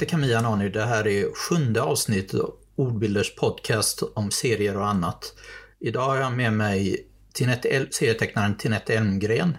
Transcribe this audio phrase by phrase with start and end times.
[0.00, 0.68] Heter Camilla Nani.
[0.68, 5.34] Det här är sjunde avsnittet av Ordbilders podcast om serier och annat.
[5.80, 9.56] Idag har jag med mig Tinette serietecknaren Tinette Elmgren.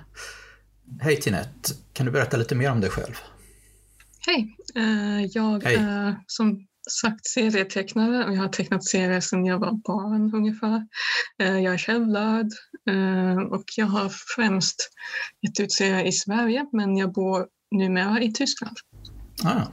[1.01, 3.13] Hej Tinette, kan du berätta lite mer om dig själv?
[4.27, 5.75] Hej, uh, jag Hej.
[5.75, 10.87] är som sagt serietecknare och jag har tecknat serier sedan jag var barn ungefär.
[11.41, 12.49] Uh, jag är självlärd
[12.89, 14.91] uh, och jag har främst
[15.41, 18.77] gett ut serier i Sverige men jag bor numera i Tyskland.
[19.43, 19.65] Ah.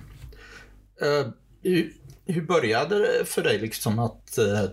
[1.03, 1.29] Uh,
[1.63, 1.93] hur,
[2.27, 4.71] hur, började det för dig liksom att uh,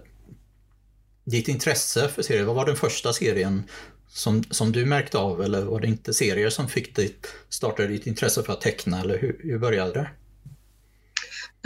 [1.25, 3.63] ditt intresse för serier, vad var den första serien
[4.07, 8.07] som, som du märkte av eller var det inte serier som fick ditt, startade ditt
[8.07, 10.09] intresse för att teckna eller hur, hur började det?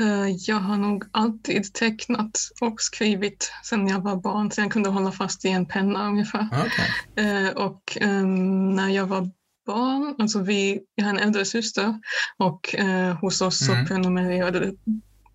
[0.03, 4.89] Uh, jag har nog alltid tecknat och skrivit sedan jag var barn, så jag kunde
[4.89, 6.47] hålla fast i en penna ungefär.
[6.47, 7.51] Okay.
[7.51, 9.29] och um, när jag var
[9.69, 10.15] barn.
[10.19, 11.99] Alltså vi, jag har en äldre syster
[12.37, 13.85] och eh, hos oss mm.
[13.85, 14.73] så prenumererade,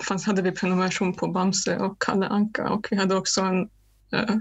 [0.02, 3.68] fanns, hade vi prenumeration på Bamse och Kalle Anka och vi hade också en
[4.12, 4.36] eh,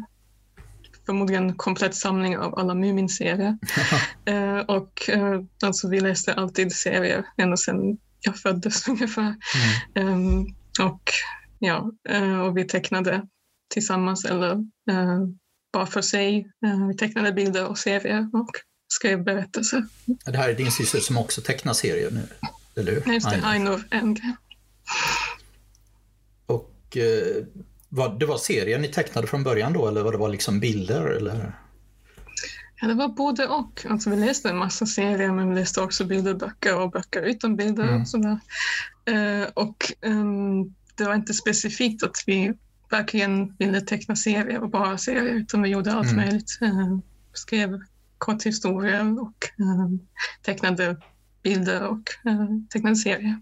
[1.05, 3.58] förmodligen komplett samling av alla Mumin-serier.
[4.25, 9.35] eh, och eh, alltså vi läste alltid serier ända sedan jag föddes ungefär.
[9.95, 10.13] Mm.
[10.13, 10.55] Um,
[10.88, 11.11] och
[11.59, 13.28] ja, uh, och vi tecknade
[13.73, 14.55] tillsammans eller
[14.91, 15.28] uh,
[15.73, 16.52] bara för sig.
[16.66, 18.52] Uh, vi tecknade bilder och serier och
[18.94, 19.86] skrev berättelser.
[20.05, 22.27] Det här är din syster som också tecknar serier nu,
[22.75, 23.13] eller hur?
[23.13, 24.35] Just det, Ainur Elmgren.
[26.45, 27.45] Och eh,
[27.89, 31.05] var, det var serier ni tecknade från början då, eller var det var liksom bilder?
[31.05, 31.59] Eller?
[32.81, 33.85] Ja, det var både och.
[33.89, 37.84] Alltså, vi läste en massa serier, men vi läste också bilderböcker och böcker utan bilder
[37.84, 38.01] mm.
[38.01, 38.39] och sådär.
[39.06, 42.53] Eh, och um, det var inte specifikt att vi
[42.89, 46.25] verkligen ville teckna serier och bara serier, utan vi gjorde allt mm.
[46.25, 46.59] möjligt.
[46.62, 46.97] Eh,
[47.34, 47.81] skrev
[48.23, 49.89] korthistorier och eh,
[50.41, 50.97] tecknade
[51.44, 53.41] bilder och eh, tecknade serier.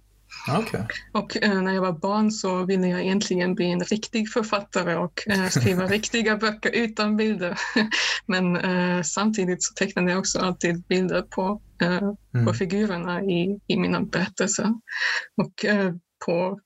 [0.59, 0.81] Okay.
[1.12, 5.28] Och eh, när jag var barn så ville jag egentligen bli en riktig författare och
[5.50, 7.59] skriva riktiga böcker utan bilder.
[8.25, 12.46] Men samtidigt så tecknade jag också alltid bilder på, mm.
[12.46, 14.70] på figurerna i, i mina berättelser.
[15.38, 15.66] Och
[16.25, 16.59] på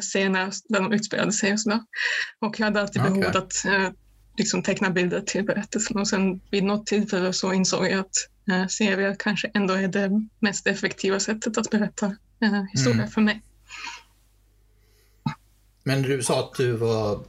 [0.00, 1.80] scener där de utspelade sig och sådär.
[2.40, 3.14] Och jag hade alltid okay.
[3.14, 3.64] behov att
[4.36, 8.16] liksom teckna bilder till berättelsen och sen vid något tillfälle så insåg jag att
[8.50, 12.06] eh, serier kanske ändå är det mest effektiva sättet att berätta
[12.42, 13.10] eh, historia mm.
[13.10, 13.42] för mig.
[15.84, 17.24] Men du sa att du var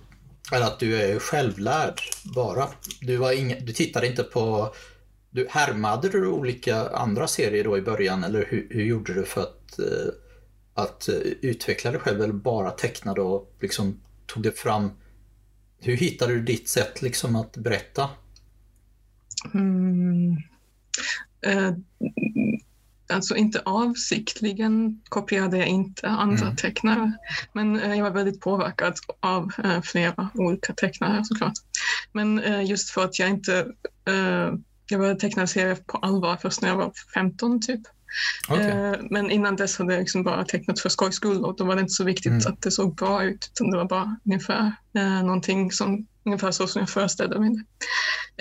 [0.52, 2.02] eller att du är självlärd
[2.36, 2.68] bara.
[3.02, 4.76] Du, var inga, du tittade inte på...
[5.30, 9.42] Du, härmade du olika andra serier då i början eller hur, hur gjorde du för
[9.42, 10.14] att, eh,
[10.74, 11.10] att
[11.42, 14.92] utveckla dig själv eller bara tecknade och liksom tog det fram
[15.84, 18.10] hur hittade du ditt sätt liksom att berätta?
[19.54, 20.38] Mm.
[21.46, 21.72] Eh,
[23.10, 26.56] alltså inte avsiktligen kopierade jag inte andra mm.
[26.56, 27.12] tecknare.
[27.54, 31.54] Men eh, jag var väldigt påverkad av eh, flera olika tecknare såklart.
[32.12, 33.68] Men eh, just för att jag inte...
[34.06, 34.54] Eh,
[34.90, 37.82] jag började teckna serier på allvar först när jag var 15 typ.
[38.50, 38.70] Okay.
[38.70, 41.76] Eh, men innan dess hade jag liksom bara tecknat för skojs skull och då var
[41.76, 42.42] det inte så viktigt mm.
[42.46, 46.68] att det såg bra ut utan det var bara ungefär eh, någonting som ungefär så
[46.68, 47.64] som jag föreställde mig det.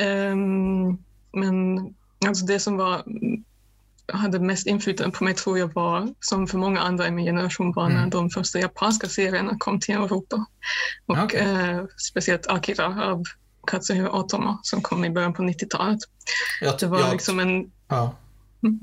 [0.05, 1.78] Um, men
[2.27, 3.05] alltså det som var
[4.12, 7.72] hade mest inflytande på mig tror jag var, som för många andra i min generation,
[7.72, 8.10] var när mm.
[8.10, 10.47] de första japanska serierna kom till Europa.
[11.06, 11.41] Och okay.
[11.41, 13.22] eh, speciellt Akira av
[13.66, 15.99] Katsuhiro Otomo som kom i början på 90-talet.
[16.81, 17.71] Det var jag, liksom en...
[17.89, 18.16] Ja.
[18.62, 18.81] Mm.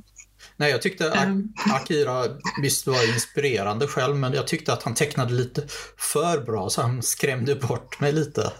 [0.59, 1.53] Nej, jag tyckte ehm.
[1.73, 2.23] Akira
[2.61, 5.63] visst var inspirerande själv, men jag tyckte att han tecknade lite
[5.97, 8.51] för bra, så han skrämde bort mig lite.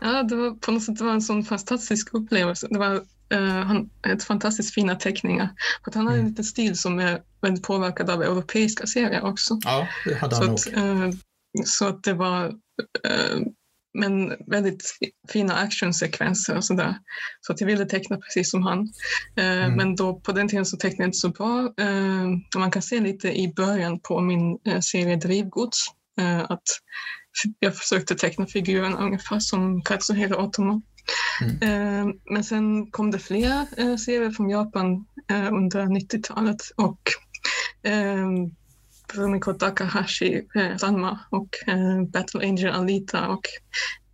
[0.00, 2.66] ja, det var på något sätt det var en sån fantastisk upplevelse.
[2.70, 2.94] Det var
[3.34, 5.48] uh, han, ett fantastiskt fina teckningar.
[5.84, 6.20] För han mm.
[6.20, 9.58] en liten stil som är väldigt påverkad av europeiska serier också.
[9.64, 10.78] Ja, det hade han så nog.
[10.78, 11.10] Att, uh,
[11.64, 13.40] så att det var uh,
[13.94, 14.98] men väldigt
[15.28, 16.94] fina actionsekvenser och sådär.
[17.40, 18.92] Så att jag ville teckna precis som han.
[19.36, 19.76] Eh, mm.
[19.76, 21.72] Men då på den tiden så tecknade jag inte så bra.
[21.80, 22.26] Eh,
[22.58, 25.86] man kan se lite i början på min eh, serie Drivgods
[26.48, 26.62] att
[27.58, 30.82] jag försökte teckna figurerna ungefär som Katsuhiro Otomo.
[31.62, 32.12] Mm.
[32.30, 35.06] Men sen kom det fler serier från Japan
[35.50, 37.00] under 90-talet och
[39.14, 43.46] Rumiko Takahashi, eh, Ranma och eh, Battle Angel Alita och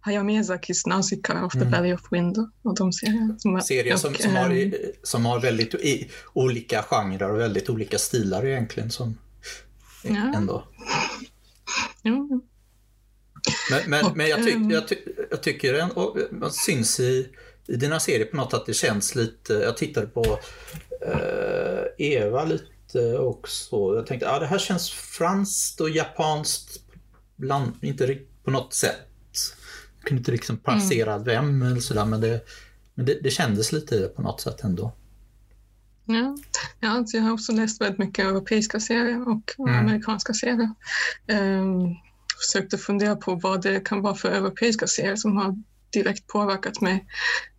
[0.00, 1.70] Hayao Miyazakis Nausicaa of the mm.
[1.70, 3.38] Valley of Wind och de serierna.
[3.38, 4.72] Som, serier som, och, som, har, eh,
[5.02, 8.90] som har väldigt i, olika genrer och väldigt olika stilar egentligen.
[8.90, 9.18] Som,
[10.02, 10.32] ja.
[10.36, 10.64] Ändå.
[12.02, 12.28] Ja.
[13.70, 14.96] Men, men, och, men jag, tyck, ehm, jag, ty,
[15.30, 15.90] jag tycker en,
[16.30, 17.28] man syns i,
[17.66, 20.22] i dina serier på något att det känns lite, jag tittade på
[21.06, 22.64] uh, Eva lite
[23.18, 23.76] också.
[23.76, 26.80] Jag tänkte, ja det här känns franskt och japanskt.
[27.36, 28.96] Bland, inte på något sätt.
[29.96, 31.24] Jag kunde inte liksom placera mm.
[31.24, 32.40] vem eller sådär, men, det,
[32.94, 34.92] men det, det kändes lite på något sätt ändå.
[36.04, 36.36] Ja,
[36.80, 39.78] ja jag har också läst väldigt mycket europeiska serier och mm.
[39.78, 40.70] amerikanska serier.
[41.28, 41.96] Um,
[42.38, 45.54] försökte fundera på vad det kan vara för europeiska serier som har
[45.92, 47.06] direkt påverkat mig.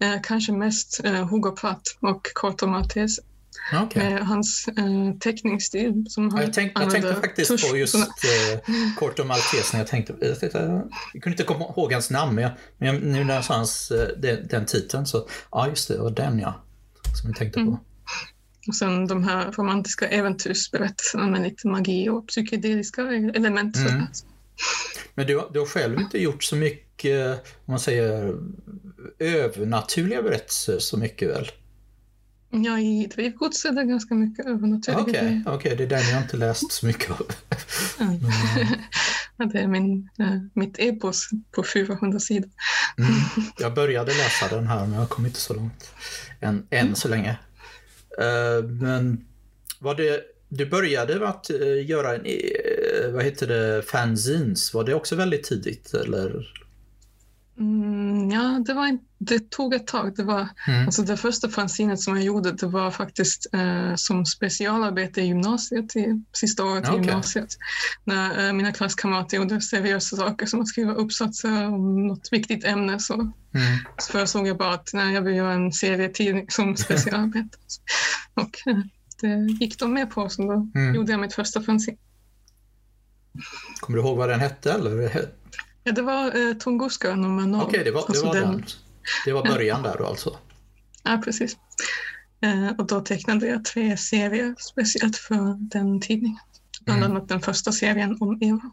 [0.03, 3.21] Uh, kanske mest uh, Hugo Pratt och Corto Maltese.
[3.73, 4.03] Okay.
[4.03, 6.05] Med hans uh, teckningsstil.
[6.09, 8.01] Som ja, jag, tänk, jag tänkte faktiskt tusch, på just uh,
[8.97, 10.81] Corto Maltese när jag tänkte, jag, tänkte,
[11.13, 13.53] jag kunde inte komma ihåg hans namn, men, jag, men jag, nu när jag sa
[13.53, 16.63] hans, den, den titeln så, ja just det, det var den ja,
[17.21, 17.71] som jag tänkte mm.
[17.71, 17.79] på.
[18.67, 23.77] Och sen de här romantiska äventyrsberättelserna med lite magi och psykedeliska element.
[23.77, 24.03] Mm.
[25.15, 27.31] Men du, du har själv inte gjort så mycket,
[27.65, 28.35] om man säger,
[29.19, 31.51] övernaturliga berättelser så mycket väl?
[32.49, 36.21] Ja, i Drivgods är det ganska mycket övernaturliga Okej, okay, okay, det är den jag
[36.21, 37.27] inte läst så mycket av.
[39.39, 39.51] Mm.
[39.51, 42.49] det är min, äh, mitt epos på 400 sidor.
[42.97, 43.13] Mm.
[43.59, 45.91] Jag började läsa den här men jag kom inte så långt
[46.39, 47.37] än, än så länge.
[48.19, 49.25] Eh, men
[49.79, 54.73] var det, du började med att eh, göra en, eh, vad heter det, fanzines.
[54.73, 56.47] Var det också väldigt tidigt eller?
[57.59, 60.15] Mm, ja, det, var, det tog ett tag.
[60.15, 60.85] Det, var, mm.
[60.85, 65.95] alltså det första fanzinet som jag gjorde det var faktiskt eh, som specialarbete i gymnasiet,
[65.95, 66.95] i sista året okay.
[66.95, 67.57] i gymnasiet.
[68.03, 72.99] När eh, mina klasskamrater gjorde seriösa saker som att skriva uppsatser om något viktigt ämne
[72.99, 73.33] så, mm.
[73.97, 77.57] så föreslog jag bara att nej, jag vill göra en serietidning som specialarbete.
[78.33, 78.79] Och eh,
[79.21, 80.95] det gick de med på, så då mm.
[80.95, 81.97] gjorde jag mitt första fanzine.
[83.79, 84.73] Kommer du ihåg vad den hette?
[84.73, 85.11] Eller?
[85.87, 87.61] Ja, det var eh, Tunguska nummer 0.
[87.61, 88.65] Okej, okay, det var, det, alltså var den.
[89.25, 90.37] det var början där då alltså?
[91.03, 91.57] Ja, precis.
[92.41, 96.39] Eh, och då tecknade jag tre serier speciellt för den tidningen.
[96.81, 97.11] Bland mm.
[97.11, 98.71] annat den första serien om Eva.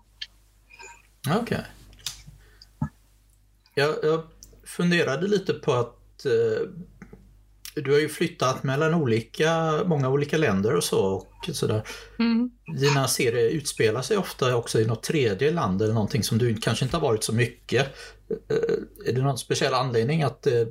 [1.29, 1.43] Okej.
[1.43, 1.61] Okay.
[3.75, 4.23] Jag, jag
[4.65, 6.69] funderade lite på att eh,
[7.75, 11.05] du har ju flyttat mellan olika, många olika länder och så.
[11.05, 11.87] Och sådär.
[12.19, 12.51] Mm.
[12.79, 16.85] Dina serier utspelar sig ofta också i något tredje land eller någonting som du kanske
[16.85, 17.87] inte har varit så mycket.
[18.51, 20.67] Eh, är det någon speciell anledning att eh,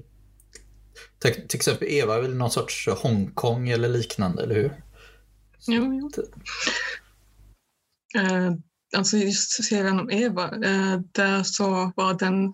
[1.21, 4.83] till exempel Eva är väl någon sorts Hongkong eller liknande, eller hur?
[5.67, 6.11] Jo, jo.
[8.21, 8.53] Uh,
[8.97, 12.53] alltså just serien om Eva, uh, där så var den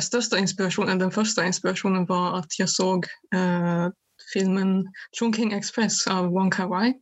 [0.00, 3.88] största inspirationen, den första inspirationen var att jag såg eh,
[4.32, 6.94] filmen Chungking Express av Wong Kar Wai.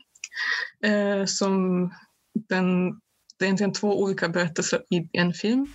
[0.85, 1.91] Eh, som
[2.49, 2.91] den,
[3.39, 5.67] det är egentligen två olika berättelser i en film.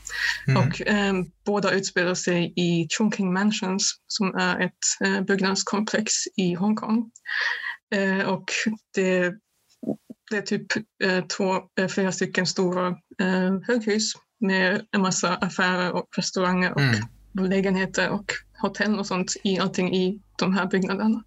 [0.48, 0.68] Mm.
[0.68, 1.14] Och eh,
[1.46, 7.12] båda utspelar sig i Chungking Mansions som är ett eh, byggnadskomplex i Hongkong.
[7.96, 8.46] Eh, och
[8.96, 9.34] det,
[10.32, 10.68] det är typ
[11.04, 12.96] eh, två, flera stycken stora
[13.68, 17.50] höghus med en massa affärer och restauranger och mm.
[17.50, 18.32] lägenheter och
[18.62, 21.24] hotell och sånt i allting i de här byggnaderna.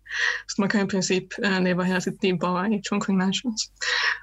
[0.46, 3.70] Så man kan i princip äh, leva hela sitt liv bara i Chongqing Mansions.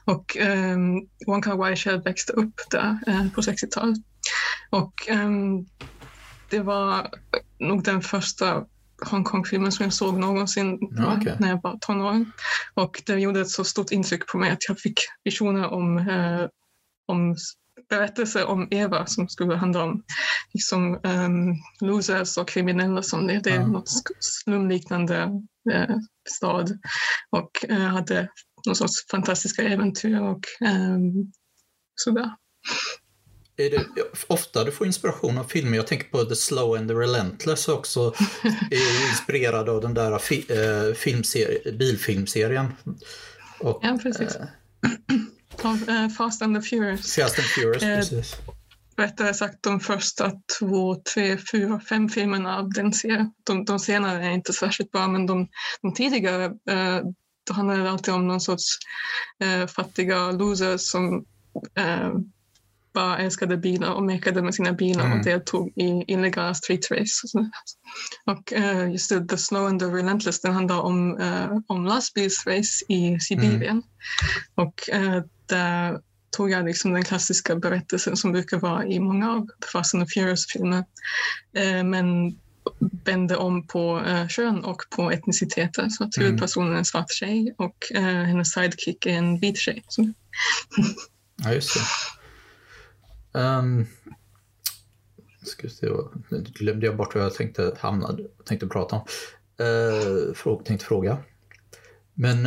[0.05, 3.97] Och ähm, Wong Kar Wai själv växte upp där äh, på 60-talet.
[4.69, 5.65] Och ähm,
[6.49, 7.09] det var
[7.59, 8.65] nog den första
[9.05, 10.73] Hongkong-filmen som jag såg någonsin
[11.17, 11.33] okay.
[11.39, 12.31] när jag var tonåring.
[12.73, 16.47] Och det gjorde ett så stort intryck på mig att jag fick visioner om, äh,
[17.05, 17.35] om
[17.89, 20.03] berättelse om Eva som skulle handla om
[20.53, 23.71] liksom, um, losers och kriminella som är mm.
[23.71, 25.41] något slumliknande
[25.73, 25.97] uh,
[26.29, 26.79] stad
[27.29, 28.29] och uh, hade
[28.65, 31.31] någon sorts fantastiska äventyr och um,
[31.95, 32.31] sådär.
[33.57, 33.85] Är det
[34.27, 35.77] ofta du får inspiration av filmer?
[35.77, 37.99] Jag tänker på The Slow and the Relentless också.
[38.71, 42.73] är inspirerad av den där fi, äh, bilfilmserien.
[43.59, 44.35] Och, ja, precis.
[44.35, 44.45] Äh,
[45.63, 47.15] av uh, Fast and the Furious.
[47.15, 48.35] Fast and Furious, uh, precis.
[48.97, 53.31] Rättare sagt de första två, tre, fyra, fem filmerna av den serien.
[53.43, 55.47] De, de senare är inte särskilt bra, men de,
[55.81, 57.01] de tidigare uh,
[57.47, 58.77] då handlade det alltid om någon sorts
[59.43, 61.25] uh, fattiga losers som
[62.93, 65.17] bara älskade bilar och mekade med sina bilar mm.
[65.17, 67.27] och deltog i illegala street race.
[68.25, 72.85] Och uh, just det, The Slow and the Relentless, den handlar om, uh, om lastbilsrace
[72.89, 73.71] i Sibirien.
[73.71, 73.83] Mm.
[74.55, 75.99] Och uh, där
[76.31, 80.83] tog jag liksom den klassiska berättelsen som brukar vara i många av Fast and Furious-filmer.
[81.83, 82.35] men
[83.05, 85.89] vände om på uh, kön och på etniciteter.
[85.89, 86.25] Så att mm.
[86.25, 89.83] huvudpersonen är en svart tjej och uh, hennes sidekick är en vit tjej.
[91.43, 93.39] ja, just det.
[93.39, 93.87] Um,
[95.43, 95.87] ska se,
[96.29, 99.05] nu glömde jag bort vad jag tänkte, hamna, tänkte prata om.
[99.65, 101.17] Uh, fråga, tänkte fråga.
[102.13, 102.45] Men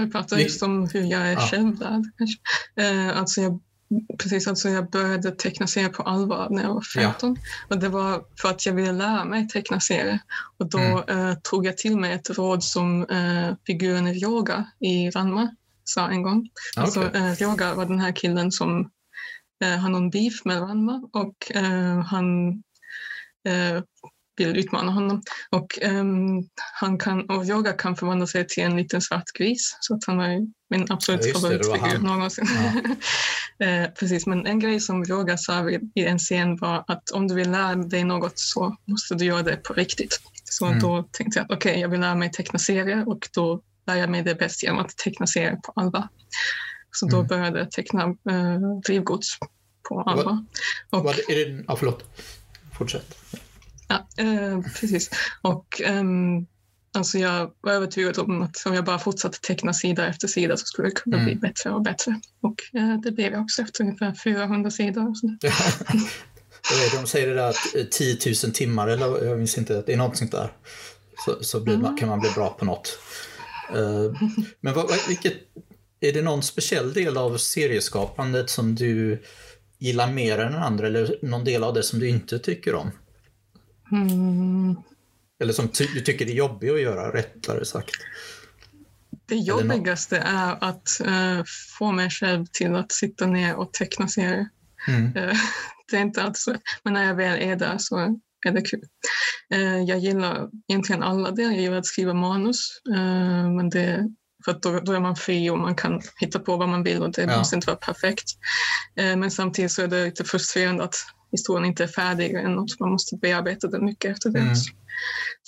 [0.00, 1.40] Jag pratar Vi- just om hur jag är Ja.
[1.40, 2.02] självlärd.
[2.18, 2.38] kanske.
[2.76, 3.60] Eh, alltså jag,
[4.18, 7.02] precis, alltså jag började teckna serier på allvar när jag var Ja.
[7.02, 7.36] 15.
[7.68, 10.18] Och det var för att jag ville lära mig teckna serier.
[10.58, 11.28] Och då Mm.
[11.28, 16.08] eh, tog jag till mig ett råd som eh, figuren i Yoga i Ranma sa
[16.08, 16.48] en gång.
[16.76, 17.20] Alltså, Okej.
[17.20, 18.90] eh, Yoga var den här killen som
[19.64, 22.48] eh, har någon beef med Ranma och eh, han
[23.48, 23.82] eh,
[24.36, 25.22] vill utmana honom.
[25.50, 26.48] Och, ehm,
[26.80, 29.76] han kan, och Yoga kan förvandla sig till en liten svart gris.
[29.80, 32.44] Så att han var ju min absolut Ja, favoritfigur någonsin.
[33.58, 33.66] Ja.
[33.66, 37.34] eh, precis, men en grej som Yoga sa i en scen var att om du
[37.34, 40.20] vill lära dig något så måste du göra det på riktigt.
[40.44, 40.78] Så Mm.
[40.80, 44.10] då tänkte jag att okej, jag vill lära mig teckna serier och då lär jag
[44.10, 46.08] mig det bäst genom att teckna serier på allvar.
[46.90, 47.26] Så då Mm.
[47.28, 49.38] började jag teckna eh, drivgods
[49.88, 50.44] på allvar.
[50.90, 52.04] Och, Vad, är det, ja, förlåt.
[52.78, 53.18] Fortsätt.
[54.16, 55.10] Ja, eh, precis.
[55.42, 56.46] Och ehm,
[56.94, 60.66] alltså jag var övertygad om att om jag bara fortsatte teckna sida efter sida så
[60.66, 61.26] skulle det kunna Mm.
[61.26, 62.20] bli bättre och bättre.
[62.40, 65.14] Och eh, det blev jag också efter ungefär 400 sidor.
[67.00, 69.96] de säger det där att eh, 10 000 timmar, eller jag minns inte, det är
[69.96, 70.52] något sånt där.
[71.24, 72.98] Så, så blir man, kan man bli bra på något.
[73.74, 74.12] Eh,
[74.60, 75.34] Men vad- vilket,
[76.00, 79.22] är det någon speciell del av serieskapandet som du
[79.78, 82.90] gillar mer än den andra eller någon del av det som du inte tycker om?
[83.92, 84.76] Mm.
[85.42, 87.94] Eller som ty, du tycker det är jobbigt att göra, rättare sagt.
[89.26, 91.44] Det jobbigaste är att eh,
[91.78, 94.48] få mig själv till att sitta ner och teckna serier.
[94.88, 95.16] Mm.
[95.16, 95.36] Eh,
[95.90, 96.48] det är inte alls.
[96.82, 97.98] Men när jag väl är där så
[98.46, 98.84] är det kul.
[99.54, 101.42] Eh, jag gillar egentligen alla det.
[101.42, 102.80] Jag gillar att skriva manus.
[103.56, 104.08] Men det,
[104.44, 107.12] för då, då är man fri och man kan hitta på vad man vill och
[107.12, 107.38] det Ja.
[107.38, 108.24] måste inte vara perfekt.
[108.94, 110.96] Men samtidigt så är det lite frustrerande att
[111.32, 114.38] historien inte är färdig än och man måste bearbeta den mycket efter det.
[114.40, 114.54] Mm.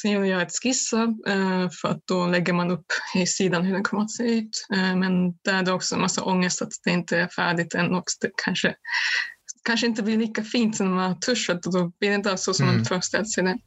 [0.02, 3.72] Sen gillar jag att skissa eh, för att då lägger man upp i sidan hur
[3.74, 4.66] den kommer att se ut.
[4.74, 7.94] Eh, Men där är det också en massa ångest att det inte är färdigt än
[7.94, 8.74] och det kanske,
[9.64, 12.42] kanske inte blir lika fint som man har tuschat och då blir det inte alls
[12.44, 12.76] så som Mm.
[12.76, 13.58] man föreställt sig det.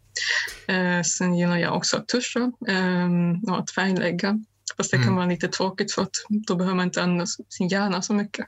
[0.74, 4.40] Eh, Sen gillar jag också att tuscha eh, och att färglägga.
[4.78, 5.16] Fast det kan Mm.
[5.16, 6.12] vara lite tråkigt för att
[6.48, 8.46] då behöver man inte använda sin hjärna så mycket.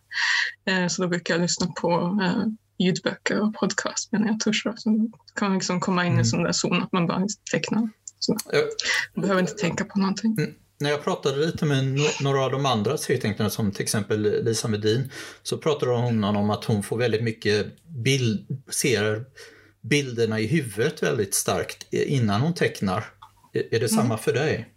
[0.90, 2.20] Så då brukar jag lyssna på
[2.80, 4.74] ljudböcker och podcast medan jag tuschar.
[4.78, 6.20] Så kan liksom komma in i Mm.
[6.20, 7.90] en sån där zon att man bara tecknar.
[9.16, 10.36] Man behöver inte tänka på någonting.
[10.82, 14.68] när jag pratade lite med no- några av de andra serietecknarna som till exempel Lisa
[14.68, 15.12] Medin
[15.44, 19.26] så pratade hon om att hon får väldigt mycket bild, ser
[19.82, 23.06] bilderna i huvudet väldigt starkt innan hon tecknar.
[23.72, 24.74] Är det samma för dig?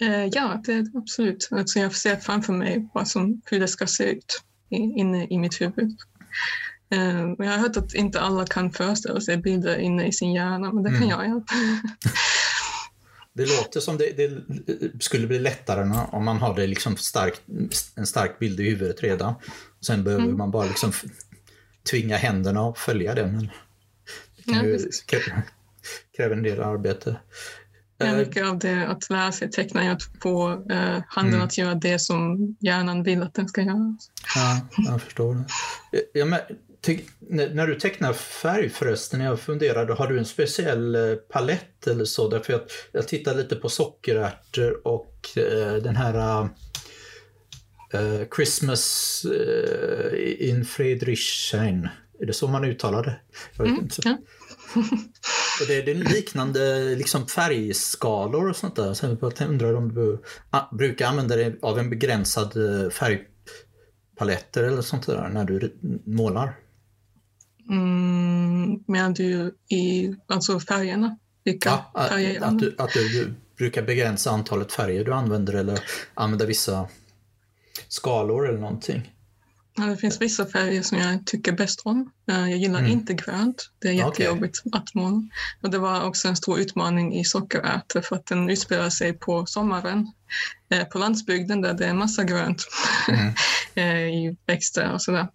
[0.00, 1.48] Eh, ja, det absolut.
[1.50, 5.60] Alltså jag ser framför mig vad som, hur det ska se ut inne i mitt
[5.60, 5.96] huvud.
[6.90, 10.32] Eh, men jag har hört att inte alla kan föreställa sig bilder inne i sin
[10.32, 11.08] hjärna, men det kan Mm.
[11.10, 11.42] jag göra.
[13.32, 17.42] Det låter som det, det skulle bli lättare om man har det liksom starkt,
[17.96, 19.34] en stark bild i huvudet redan.
[19.86, 20.38] Sen behöver Mm.
[20.38, 20.92] man bara liksom
[21.90, 23.32] tvinga händerna att följa den.
[23.36, 23.48] Men
[24.36, 25.04] det kan Ja, ju precis.
[25.06, 25.42] krä-
[26.16, 27.16] kräva en del arbete.
[27.98, 31.46] Ja, Eh, mycket av det att lära sig teckna är att få eh, handen Mm.
[31.46, 33.96] att göra det som hjärnan vill att den ska göra.
[34.34, 35.44] Ja, jag förstår det.
[36.12, 36.54] Ja, men, ty,
[37.28, 42.28] när, du tecknar färg förresten, jag funderade, har du en speciell eh, palett eller så?
[42.28, 46.48] Därför jag, jag tittar lite på sockerärtor och eh, den här
[47.92, 51.88] eh, Christmas eh, in Friedrichshain.
[52.20, 53.20] Är det så man uttalar det?
[53.56, 54.00] Jag vet Mm, inte.
[54.04, 54.18] ja.
[55.68, 58.94] Det, det är liknande liksom färgskalor och sånt där.
[58.94, 60.22] Så jag undrar om du
[60.76, 66.56] brukar använda det av en begränsad eh, färgpaletter eller sånt där när du målar.
[67.68, 71.16] Mm, menar du i alltså färgerna?
[71.44, 75.80] Vilka Ja, att, färger att, du, att du brukar begränsa antalet färger du använder eller
[76.14, 76.88] använda vissa
[77.88, 79.12] skalor eller någonting.
[79.76, 82.10] Ja, det finns vissa färger som jag tycker bäst om.
[82.30, 82.90] Eh, Jag gillar Mm.
[82.90, 83.70] inte grönt.
[83.78, 85.22] Det är jättejobbigt att måla.
[85.62, 89.46] Och det var också en stor utmaning i sockerärtor för att den utspelar sig på
[89.46, 90.12] sommaren
[90.70, 92.66] eh, på landsbygden där det är massa grönt
[93.08, 93.34] Mm.
[93.74, 95.28] eh, i växter och sådär.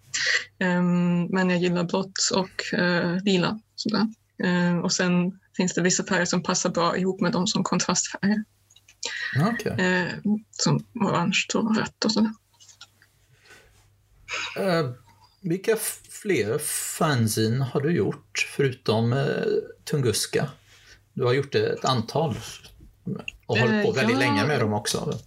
[0.59, 2.63] Ehm, Men jag gillar blått och
[3.23, 3.59] lila.
[3.75, 4.07] Sådär.
[4.43, 8.43] Eh, Och sen finns det vissa färger som passar bra ihop med dem som kontrastfärger.
[9.51, 9.71] Okej.
[9.85, 10.07] Eh,
[10.51, 12.31] Som orange och rött och sådär.
[14.57, 14.89] Eh,
[15.41, 15.75] vilka
[16.09, 16.57] fler
[16.97, 19.25] fanzine har du gjort förutom eh,
[19.89, 20.49] Tunguska?
[21.13, 22.35] Du har gjort ett antal
[23.45, 24.19] och hållit på Eh, väldigt ja.
[24.19, 25.19] länge med dem också.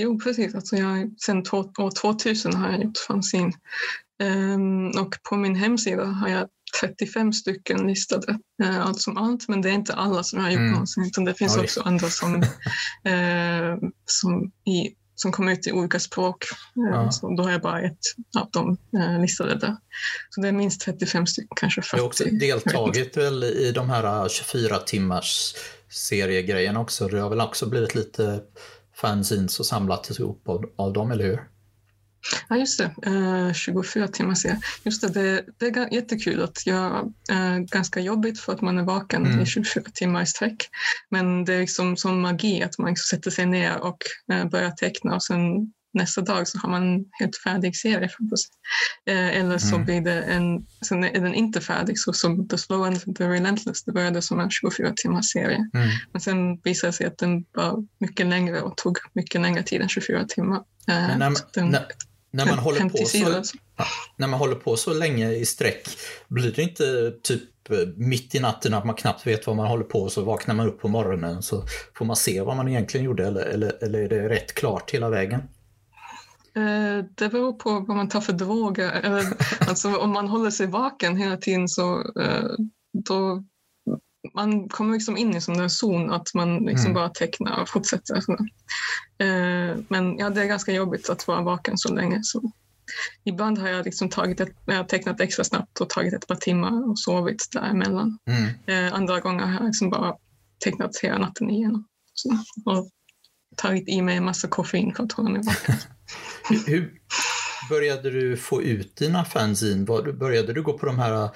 [0.00, 0.54] Jo, precis.
[0.54, 3.52] Alltså jag, sen år 2000 har jag gjort fanzine.
[4.22, 6.48] Ehm, och på min hemsida har jag
[6.80, 9.48] 35 stycken listade, eh, allt som allt.
[9.48, 10.72] Men det är inte alla som jag har gjort Mm.
[10.72, 11.62] någonsin, utan det finns Oj.
[11.62, 12.34] också andra som,
[13.04, 16.44] eh, som i som kom ut i olika språk.
[16.76, 17.10] Eh, Ja.
[17.10, 17.98] Så då har jag bara ett
[18.38, 19.76] av dem eh, listade där.
[20.30, 21.96] Så det är minst 35 stycken, kanske 40.
[21.96, 25.54] Jag har också deltagit väl i de här 24 timmars
[25.90, 27.08] seriegrejerna också.
[27.08, 28.40] Det har väl också blivit lite
[28.96, 31.40] fanzines och samlat ihop av, av dem, eller hur?
[32.48, 32.90] Ja, just det.
[33.06, 34.58] Eh, 24 timmar ser jag.
[34.84, 38.82] Just det, det, det är jättekul att jag är ganska jobbigt för att man är
[38.82, 39.40] vaken Mm.
[39.40, 40.68] i 24 timmar i sträck.
[41.10, 43.98] Men det är liksom som magi att man liksom sätter sig ner och
[44.32, 48.36] eh, börjar teckna och sen nästa dag så har man en helt färdig serie framför
[48.36, 48.50] sig.
[49.14, 49.84] Eh, eller så Mm.
[49.84, 53.84] blir det en, sen är den inte färdig så som The Slow and the Relentless,
[53.84, 55.56] det började som en 24 timmars serie.
[55.74, 55.88] Mm.
[56.12, 59.80] Men sen visade det sig att den var mycket längre och tog mycket längre tid
[59.80, 60.56] än 24 timmar.
[60.88, 61.86] Eh, när, den- när,
[62.34, 63.42] när, man håller 50 på så,
[64.16, 65.88] när man håller på så länge i sträck,
[66.28, 69.84] blir det inte typ eh, mitt i natten att man knappt vet vad man håller
[69.84, 71.64] på och så vaknar man upp på morgonen så
[71.94, 75.10] får man se vad man egentligen gjorde eller, eller, eller är det rätt klart hela
[75.10, 75.40] vägen?
[76.56, 78.90] Eh, Det beror på vad man tar för droger.
[78.90, 79.24] Eller,
[79.68, 82.50] alltså, om man håller sig vaken hela tiden så eh,
[83.06, 83.44] då
[84.34, 86.94] man kommer liksom in i sån där zon att man liksom Mm.
[86.94, 88.16] bara tecknar och fortsätter.
[89.18, 92.20] Eh, Men ja, det är ganska jobbigt att vara vaken så länge.
[92.22, 92.52] Så.
[93.24, 96.88] Ibland har jag liksom tagit ett, jag tecknat extra snabbt och tagit ett par timmar
[96.90, 98.18] och sovit däremellan.
[98.30, 98.48] Mm.
[98.86, 100.14] Eh, andra gånger har jag liksom bara
[100.64, 101.84] tecknat hela natten igenom.
[102.14, 102.28] Så,
[102.64, 102.88] och
[103.56, 105.74] tagit i mig en massa koffein för att hålla mig vaken.
[106.66, 106.92] Hur,
[107.70, 109.84] började du få ut dina fanzine?
[110.18, 111.30] Började du gå på de här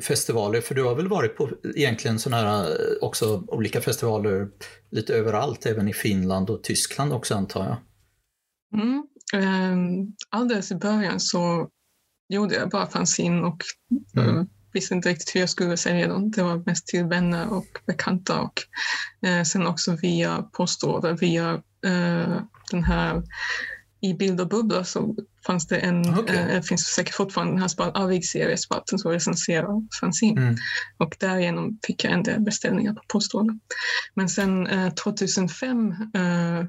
[0.00, 0.60] festivaler?
[0.60, 4.48] För du har väl varit på egentligen sådana här eh, också olika festivaler
[4.90, 7.76] lite överallt, även i Finland och Tyskland också antar jag.
[8.80, 9.06] Mm.
[9.34, 11.68] Um, alldeles i början så
[12.28, 13.62] gjorde jag bara fanzine och
[14.16, 14.36] Mm.
[14.36, 16.30] eh, visste inte riktigt hur jag skulle sälja dem.
[16.30, 18.62] Det var mest till vänner och bekanta och
[19.28, 21.50] eh, sen också via postorder, via
[21.86, 23.22] eh, den här
[24.00, 26.36] i Bild och bubbla så fanns det en, Okej.
[26.36, 30.40] eh, det finns säkert fortfarande den här spalt, Avig-seriespalten som recenserar fanzine.
[30.40, 30.56] Mm.
[30.96, 33.58] Och därigenom fick jag en del beställningar på postorder.
[34.14, 36.64] Men sen eh, 2005 eh,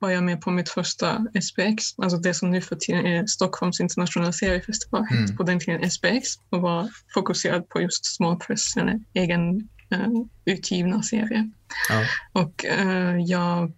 [0.00, 3.80] var jag med på mitt första SPX, alltså det som nu för tiden är Stockholms
[3.80, 5.36] internationella seriefestival, Mm.
[5.36, 10.08] på den tiden SPX och var fokuserad på just small press, eller egen eh,
[10.44, 11.50] utgivna serier.
[11.88, 12.04] Ja.
[12.42, 13.72] Och eh, jag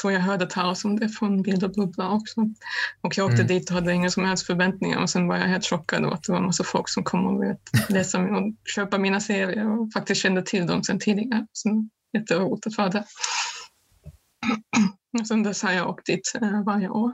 [0.00, 2.40] tror jag hörde talas om det från Bild och bubbla också.
[3.00, 3.46] Och jag åkte Mm.
[3.46, 6.22] dit och hade inga som helst förväntningar och sen var jag helt chockad av att
[6.22, 7.56] det var en massa folk som kom och
[7.88, 11.46] läsa mig och köpa mina serier och faktiskt kände till dem sedan tidigare.
[11.52, 13.04] Så jätteroligt att vara där.
[15.28, 17.12] Sen dess har jag åkt dit eh, varje år.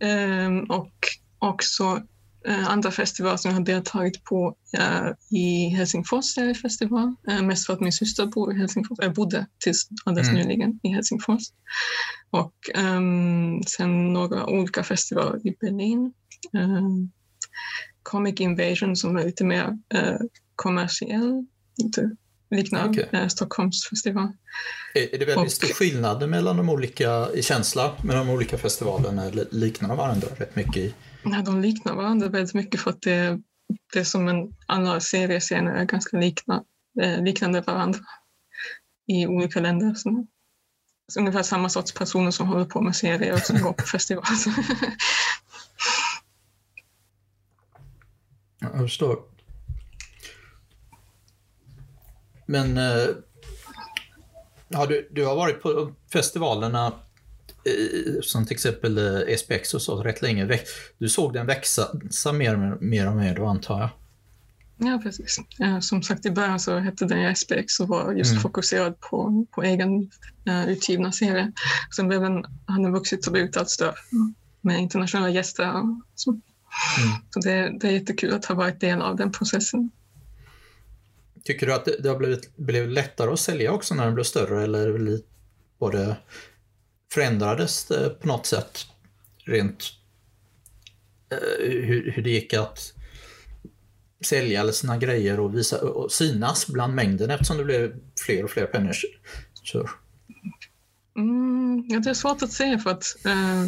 [0.00, 0.58] Mm.
[0.60, 0.92] Ehm, och
[1.38, 2.02] också
[2.52, 7.14] andra festivaler som jag har deltagit på eh, i Helsingfors seriefestival.
[7.28, 10.40] Eh, mest för att min syster bor i Helsingfors, äh, bodde tills alldeles Mm.
[10.40, 11.42] nyligen i Helsingfors.
[12.30, 16.12] Och ehm, sen några olika festivaler i Berlin.
[16.58, 17.10] Ehm,
[18.02, 20.16] Comic Invasion som är lite mer eh,
[20.56, 21.46] kommersiell,
[21.84, 22.10] lite
[22.50, 23.08] liknar Okej.
[23.12, 24.32] eh, Stockholms festival.
[24.94, 28.58] Är, är det väldigt Och- stor skillnad mellan de olika, i känsla mellan de olika
[28.58, 30.94] festivalerna liknar de varandra rätt mycket i?
[31.28, 33.40] Nej, de liknar varandra väldigt mycket för att det,
[33.92, 36.64] det är som en alla seriescener är ganska likna,
[37.02, 38.00] eh, liknande varandra
[39.06, 39.94] i olika länder.
[39.94, 40.26] Så,
[41.08, 44.24] så ungefär samma sorts personer som håller på med serier och som går på festival.
[48.60, 49.18] Jag förstår.
[52.46, 53.08] Men eh,
[54.68, 56.92] ja, du, du har varit på festivalerna
[58.22, 60.58] som till exempel eh, SPX och så rätt länge.
[60.98, 61.88] Du såg den växa
[62.32, 63.90] mer, mer och mer då antar jag?
[64.80, 65.38] ja, precis.
[65.60, 68.42] Eh, som sagt, i början så hette den SPX och var just Mm.
[68.42, 70.10] fokuserad på, på egen
[70.48, 71.52] eh, utgivna serier.
[71.96, 73.94] Sen blev den, han har vuxit och blivit allt större
[74.60, 75.72] med internationella gäster.
[76.14, 76.42] Så Mm.
[77.30, 79.90] så det, det är jättekul att ha varit del av den processen.
[81.44, 84.24] Tycker du att det, det har blivit, blivit lättare att sälja också när den blev
[84.24, 85.18] större eller
[85.78, 86.16] var det,
[87.12, 88.86] förändrades det på något sätt
[89.44, 89.92] rent
[91.32, 92.92] eh, hur, hur det gick att
[94.24, 97.94] sälja alla sina grejer och, visa, och synas bland mängden eftersom det blev
[98.26, 98.92] fler och fler pennor.
[99.64, 99.88] Så,
[101.18, 103.64] Mm, det är svårt att säga för att eh,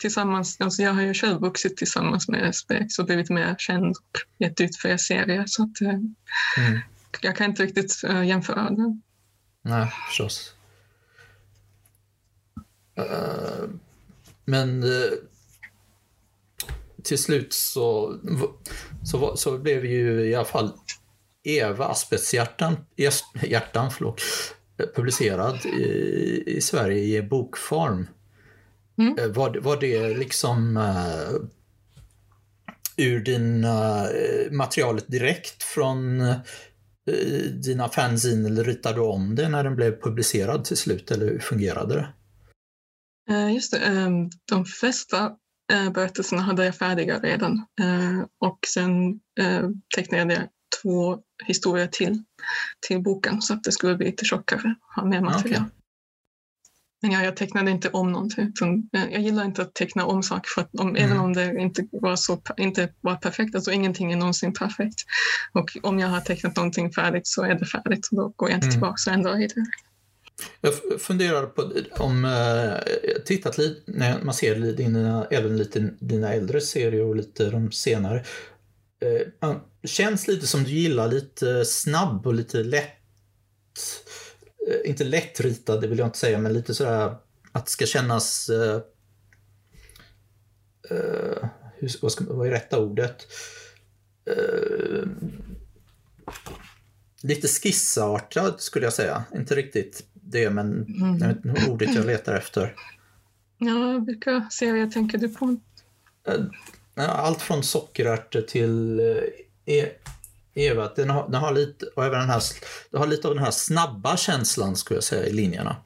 [0.00, 4.18] tillsammans, alltså jag har ju själv vuxit tillsammans med SPX och blivit mer känd och
[4.38, 6.80] gett ut fler serier så att eh, mm.
[7.20, 9.00] jag kan inte riktigt eh, jämföra det.
[9.62, 10.54] Nej, förstås.
[12.98, 13.68] Eh,
[14.44, 15.10] men eh,
[17.02, 18.14] till slut så,
[19.04, 20.72] så, så blev ju i alla fall
[21.44, 24.22] Eva Aspests hjärtan, förlåt,
[24.94, 28.06] publicerad i, i Sverige i bokform.
[28.98, 29.18] Mm.
[29.18, 31.40] Eh, var, var det liksom uh,
[32.96, 36.36] ur din uh, materialet direkt från uh,
[37.52, 41.38] dina fanzine eller ritade du om det när den blev publicerad till slut eller hur
[41.38, 42.08] fungerade det?
[43.54, 45.32] Just det, ehm, de flesta
[45.94, 47.66] berättelserna hade jag färdiga redan
[48.40, 49.20] och sen
[49.94, 50.48] tecknade jag
[50.82, 52.22] två historier till,
[52.86, 55.62] till boken så att det skulle bli lite tjockare, ha mer material.
[55.62, 55.78] Okay.
[57.02, 58.52] Men jag, jag tecknade inte om någonting.
[58.92, 61.04] Eh, jag gillar inte att teckna om saker för om, mm.
[61.04, 65.04] även om det inte var, så, inte var perfekt, alltså ingenting är någonsin perfekt.
[65.52, 68.56] Och om jag har tecknat någonting färdigt så är det färdigt och då går jag
[68.56, 68.72] inte mm.
[68.72, 69.66] tillbaka och ändrar i det.
[70.60, 76.32] Jag funderar på om, eh, jag tittat lite, när man ser dina, även lite dina
[76.32, 78.24] äldre serier och lite de senare.
[79.00, 82.90] Eh, man känns lite som du gillar lite snabb och lite lätt
[84.68, 87.16] eh, inte lättritad, det vill jag inte säga, men lite sådär
[87.52, 88.50] att det ska kännas...
[88.50, 88.80] Uh,
[90.90, 93.26] uh, hur, vad, ska, vad är rätta ordet?
[94.30, 95.06] Uh,
[97.22, 99.24] lite skissartad skulle jag säga.
[99.34, 101.18] Inte riktigt det, men mm.
[101.18, 102.74] jag vet inte ordet jag letar efter.
[103.58, 105.56] Ja, vilka serier tänker du på?
[106.96, 109.00] Allt från sockerärtor till
[109.66, 109.88] e
[110.54, 112.42] Eva, den har, den har lite, och även den här,
[112.90, 115.76] den har lite av den här snabba känslan skulle jag säga i linjerna.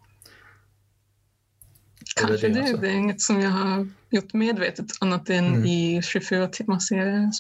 [2.16, 2.76] Kanske det, det, alltså.
[2.76, 5.64] det är inget som jag har gjort medvetet annat än mm.
[5.64, 7.31] i 24 timmar serier.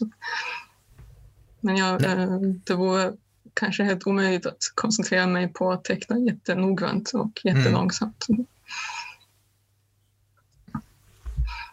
[1.60, 3.12] Men jag, äh, det vore
[3.54, 8.26] kanske helt omöjligt att koncentrera mig på att teckna jättenoggrant och jättelångsamt.
[8.28, 8.46] Mm.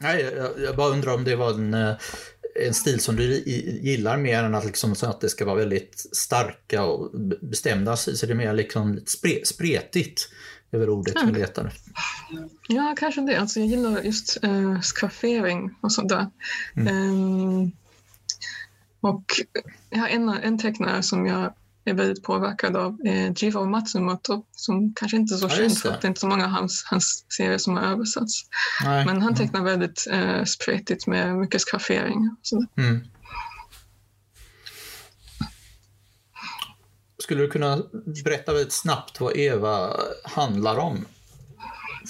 [0.01, 1.95] Nej, jag, jag, bara undrar om det var en, eh,
[2.65, 3.23] en stil som du
[3.81, 7.11] gillar mer än att, liksom, så att det ska vara väldigt starka och
[7.41, 10.29] bestämda så är det mer liksom spre, spretigt
[10.71, 11.33] över ordet mm.
[11.33, 11.73] vi letar
[12.67, 13.35] Ja, kanske det.
[13.35, 16.27] Alltså, jag gillar just äh, skaffering och sånt där.
[16.75, 17.11] Mm.
[17.11, 17.71] Um,
[19.01, 19.23] och
[19.89, 21.53] jag har en, en tecknare som jag
[21.89, 25.89] är väldigt påverkad av eh, Jivo Matsumoto som kanske inte är så ja, känd för
[25.89, 28.41] att det är inte så många av hans, hans serier som har översatts.
[28.83, 29.05] Nej.
[29.05, 29.71] Men han tecknar mm.
[29.71, 32.35] väldigt eh, spretigt med mycket skaffering.
[32.77, 32.99] Mm.
[37.23, 37.83] Skulle du kunna
[38.23, 41.05] berätta väldigt snabbt vad Eva handlar om?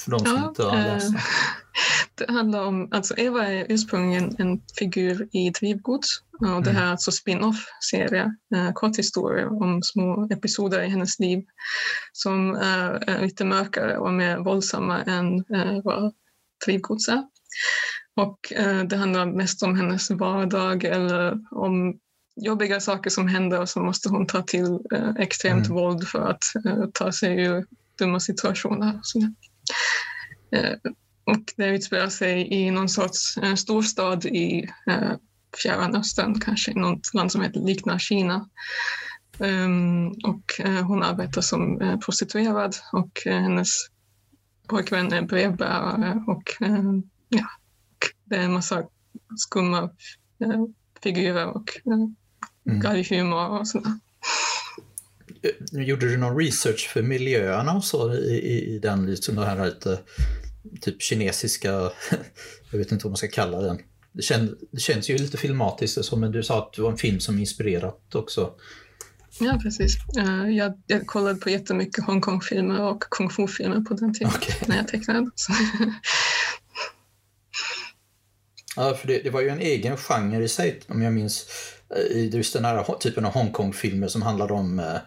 [0.04, 1.22] För de som ja, inte har läst eh,
[2.20, 6.08] Det handlar om, alltså Eva är ursprungligen en figur i Drivgods
[6.56, 11.46] och det här är alltså spin-off-serie, eh, korthistorier om små episoder i hennes liv
[12.14, 16.14] som är, lite mörkare och mer våldsamma än eh, vad
[16.66, 17.24] Drivgods är.
[18.16, 22.00] Och eh, det handlar mest om hennes vardag eller om
[22.36, 25.78] jobbiga saker som händer och så måste hon ta till eh, extremt mm.
[25.78, 27.66] våld för att eh, ta sig ur
[28.00, 29.00] dumma situationer.
[29.04, 29.20] Så,
[31.30, 35.12] och det utspelar sig i någon sorts eh, storstad i eh,
[35.64, 38.50] Fjärran Östern, kanske i något land som heter, liknar Kina.
[39.42, 43.70] Um, och uh, hon arbetar som uh, prostituerad och uh, hennes
[44.68, 46.44] pojkvän är brevbärare och,
[47.30, 47.46] ja,
[47.92, 48.84] och det är en massa
[49.38, 49.90] skumma
[51.04, 53.04] figurer och uh, mm.
[53.10, 54.00] humor och sådär.
[55.72, 59.66] Gjorde du någon research för miljöerna och så i, i, i den, liksom det här
[59.66, 60.00] lite
[60.82, 61.72] typ kinesiska,
[62.72, 63.80] jag vet inte vad man ska kalla den,
[64.12, 66.98] det, känd, det känns ju lite filmatiskt så, men du sa att det var en
[66.98, 68.54] film som inspirerat också.
[69.40, 69.98] Ja, precis.
[70.18, 74.56] Uh, jag, jag kollade på jättemycket Hongkong-filmer och kung fu-filmer på den tiden okay.
[74.66, 75.20] när jag tecknade.
[78.76, 81.46] ja, för det, det, var ju en egen genre i sig, om jag minns,
[81.96, 84.98] eh, i just den här typen av Hongkong-filmer som handlar om uh,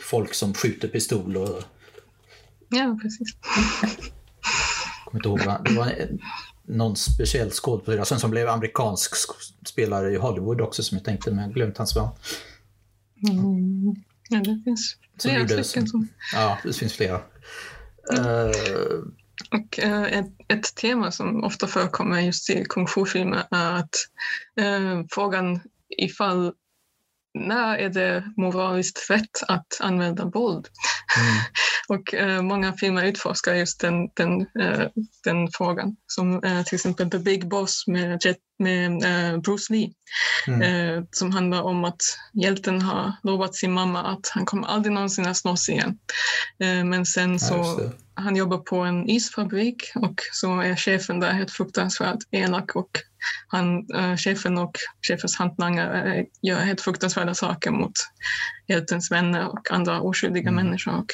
[0.00, 1.62] folk som skjuter pistol och...
[2.68, 3.28] Ja, precis.
[5.12, 5.92] kommer inte ihåg, det var
[6.64, 9.14] någon speciell skådespelare sen som blev amerikansk
[9.66, 12.10] spelare i Hollywood också som jag tänkte, men jag glömt hans namn.
[13.28, 13.94] Mm.
[14.28, 15.88] Ja, det finns flera stycken.
[15.88, 16.08] Som...
[16.34, 17.20] Ja, det finns flera.
[18.12, 18.26] Mm.
[18.26, 18.52] Uh...
[19.50, 23.94] Och uh, ett, ett, tema som ofta förekommer just i kung fu-filmer är att
[24.60, 25.60] uh, frågan
[25.98, 26.52] ifall
[27.34, 30.68] när är det moraliskt rätt att använda våld?
[31.18, 31.42] Mm.
[31.88, 34.88] och eh, många filmer utforskar just den, den, eh,
[35.24, 35.96] den frågan.
[36.06, 39.92] Som eh, till exempel The Big Boss med, Jet, med eh, Bruce Lee.
[40.46, 40.62] Mm.
[40.62, 45.26] Eh, som handlar om att hjälten har lovat sin mamma att han kommer aldrig någonsin
[45.26, 45.98] att slåss igen.
[46.60, 47.80] Eh, men sen så
[48.14, 52.90] han jobbar på en isfabrik och så är chefen där helt fruktansvärt elak och
[53.46, 54.76] han, äh, chefen och
[55.08, 57.92] chefens hantlangare äh, gör helt fruktansvärda saker mot
[58.68, 60.64] hjältens vänner och andra oskyldiga mm.
[60.64, 60.98] människor.
[60.98, 61.06] Och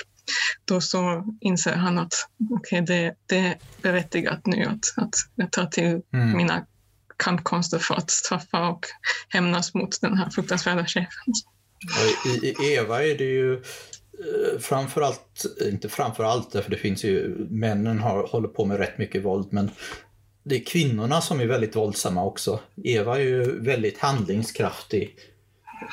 [0.64, 2.14] då så inser han att
[2.50, 6.36] okay, det, det är berättigat nu att, att jag tar till mm.
[6.36, 6.66] mina
[7.16, 8.86] kampkonster för att straffa och
[9.28, 11.32] hämnas mot den här fruktansvärda chefen.
[12.42, 17.98] I, I Eva är det ju eh, framförallt, inte framförallt för det finns ju, männen
[17.98, 19.70] har, håller på med rätt mycket våld men
[20.48, 22.60] det är kvinnorna som är väldigt våldsamma också.
[22.84, 25.16] Eva är ju väldigt handlingskraftig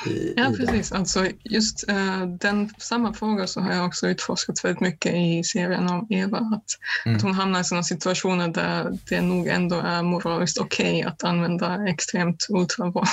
[0.05, 0.91] i, ja, i precis.
[0.91, 5.87] Alltså, just uh, den samma fråga så har jag också utforskat väldigt mycket i serien
[5.87, 6.37] om Eva.
[6.37, 6.65] Att,
[7.05, 7.15] mm.
[7.15, 11.23] att hon hamnar i sådana situationer där det nog ändå är moraliskt okej okay att
[11.23, 13.07] använda extremt ultravåld.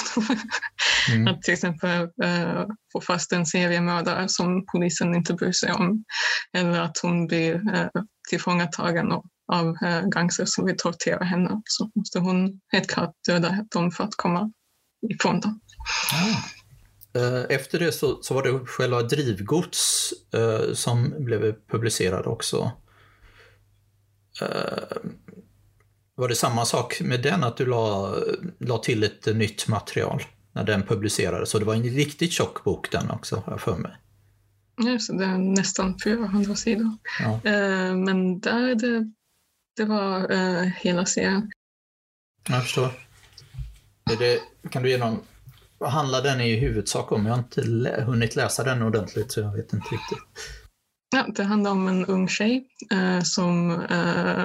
[1.12, 1.28] mm.
[1.34, 6.04] Att till exempel uh, få fast en seriemördare som polisen inte bryr sig om.
[6.52, 7.86] Eller att hon blir uh,
[8.30, 11.62] tillfångatagen och av uh, gangster som vill tortera henne.
[11.64, 14.52] Så måste hon helt klart döda dem för att komma
[15.10, 15.60] ifrån dem.
[16.12, 16.62] Ah.
[17.14, 22.70] Eh, efter det så, så var det själva Drivgods eh, som blev publicerad också.
[24.42, 24.96] Eh,
[26.14, 28.14] var det samma sak med den, att du la,
[28.58, 31.50] la till ett nytt material när den publicerades?
[31.50, 33.92] Så det var en riktigt tjock bok den också, har jag för mig.
[34.76, 36.96] Ja, så det är nästan 400 sidor.
[37.20, 37.50] Ja.
[37.50, 39.12] Eh, men där det,
[39.76, 41.50] det var eh, hela serien.
[42.48, 42.88] Jag förstår.
[44.18, 45.20] Det, kan du ge någon
[45.82, 47.26] vad handlar den i huvudsak om?
[47.26, 50.18] Jag har inte lä hunnit läsa den ordentligt så jag vet inte riktigt.
[51.14, 54.44] Ja, det handlar om en ung tjej eh, som eh,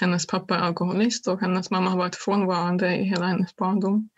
[0.00, 4.08] hennes pappa är alkoholist och hennes mamma har varit frånvarande i hela hennes barndom.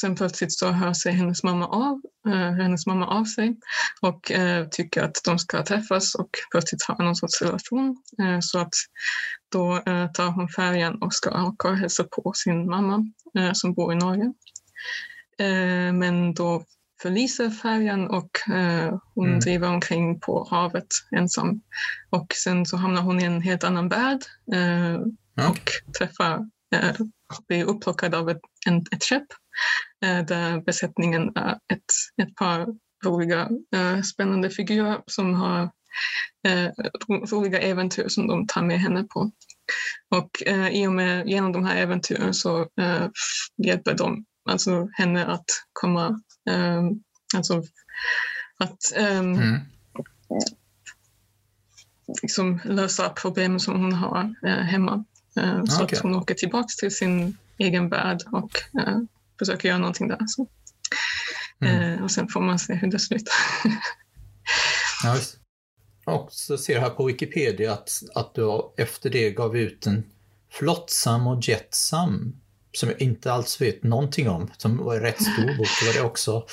[0.00, 3.56] Sen plötsligt så hör sig hennes mamma av, eh, hennes mamma av sig
[4.00, 7.96] och eh, tycker att de ska träffas och plötsligt ha någon sorts relation.
[8.22, 8.74] Eh, så att
[9.52, 13.06] då eh, tar hon färjan och ska åka och hälsa på sin mamma
[13.54, 14.32] som bor i Norge.
[15.38, 16.64] Eh, men då
[17.02, 19.40] förliser färjan och eh, hon mm.
[19.40, 21.60] driver omkring på havet ensam.
[22.10, 24.20] Och sen så hamnar hon i en helt annan värld
[24.52, 25.00] eh,
[25.34, 25.50] ja.
[25.50, 26.50] och träffar,
[27.48, 29.26] blir upplockad av ett, en, ett skepp
[30.00, 32.66] där besättningen är ett, ett par
[33.04, 33.48] roliga,
[34.04, 35.70] spännande figurer som har
[37.30, 39.30] roliga äventyr som de tar med henne på.
[40.08, 43.08] Och eh, i och med genom de här äventyren så eh,
[43.56, 46.20] hjälper de alltså henne att komma,
[47.36, 47.62] alltså
[48.58, 49.60] att um, mm.
[52.22, 55.04] liksom lösa problem som hon har hemma.
[55.68, 55.96] Så okay.
[55.96, 58.50] att hon åker tillbaka till sin egen värld och
[59.38, 60.26] försöker göra någonting där.
[60.26, 60.46] Så.
[61.60, 62.02] Mm.
[62.02, 63.34] och sen får man se hur det slutar.
[65.04, 65.18] ja,
[66.06, 70.04] och så ser jag här på Wikipedia att, att du efter det gav ut en
[70.50, 72.40] Flottsam och Jetsam
[72.72, 75.68] som jag inte alls vet någonting om, som var en rätt stor bok.
[75.86, 76.46] Var det också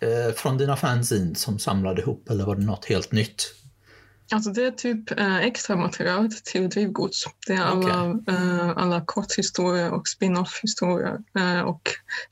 [0.00, 3.54] eh, från dina fanzine som samlade ihop eller var det något helt nytt?
[4.32, 7.24] Alltså det är typ eh, extra material till Drivgods.
[7.46, 8.34] Det är alla, okay.
[8.34, 11.82] eh, alla korthistorier och spin-off-historier eh, och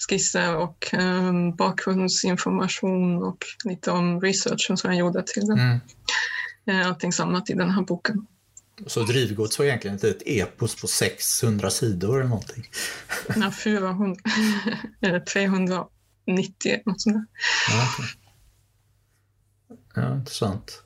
[0.09, 5.61] skisser och eh, bakgrundsinformation och lite om researchen som jag gjorde till den.
[5.61, 5.81] Mm.
[6.67, 8.27] Eh, allting samlat i den här boken.
[8.87, 12.69] Så drivgods var egentligen ett epos på 600 sidor eller någonting?
[13.37, 14.17] Nej, 400,
[15.01, 15.89] eller 390,
[16.85, 17.27] något sånt där.
[17.71, 18.07] Ja, okay.
[19.95, 20.83] ja intressant.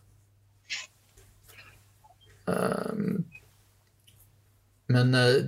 [2.44, 3.24] Um,
[4.86, 5.44] men uh,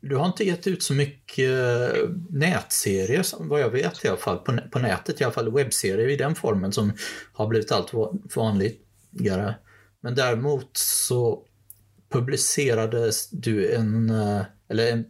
[0.00, 4.38] du har inte gett ut så mycket uh, nätserier, vad jag vet i alla fall,
[4.38, 6.92] på, på nätet i alla fall, webbserier i den formen som
[7.32, 7.92] har blivit allt
[9.12, 9.54] vanligare.
[10.00, 11.42] Men däremot så
[12.12, 15.04] publicerades du en, eh, eller en,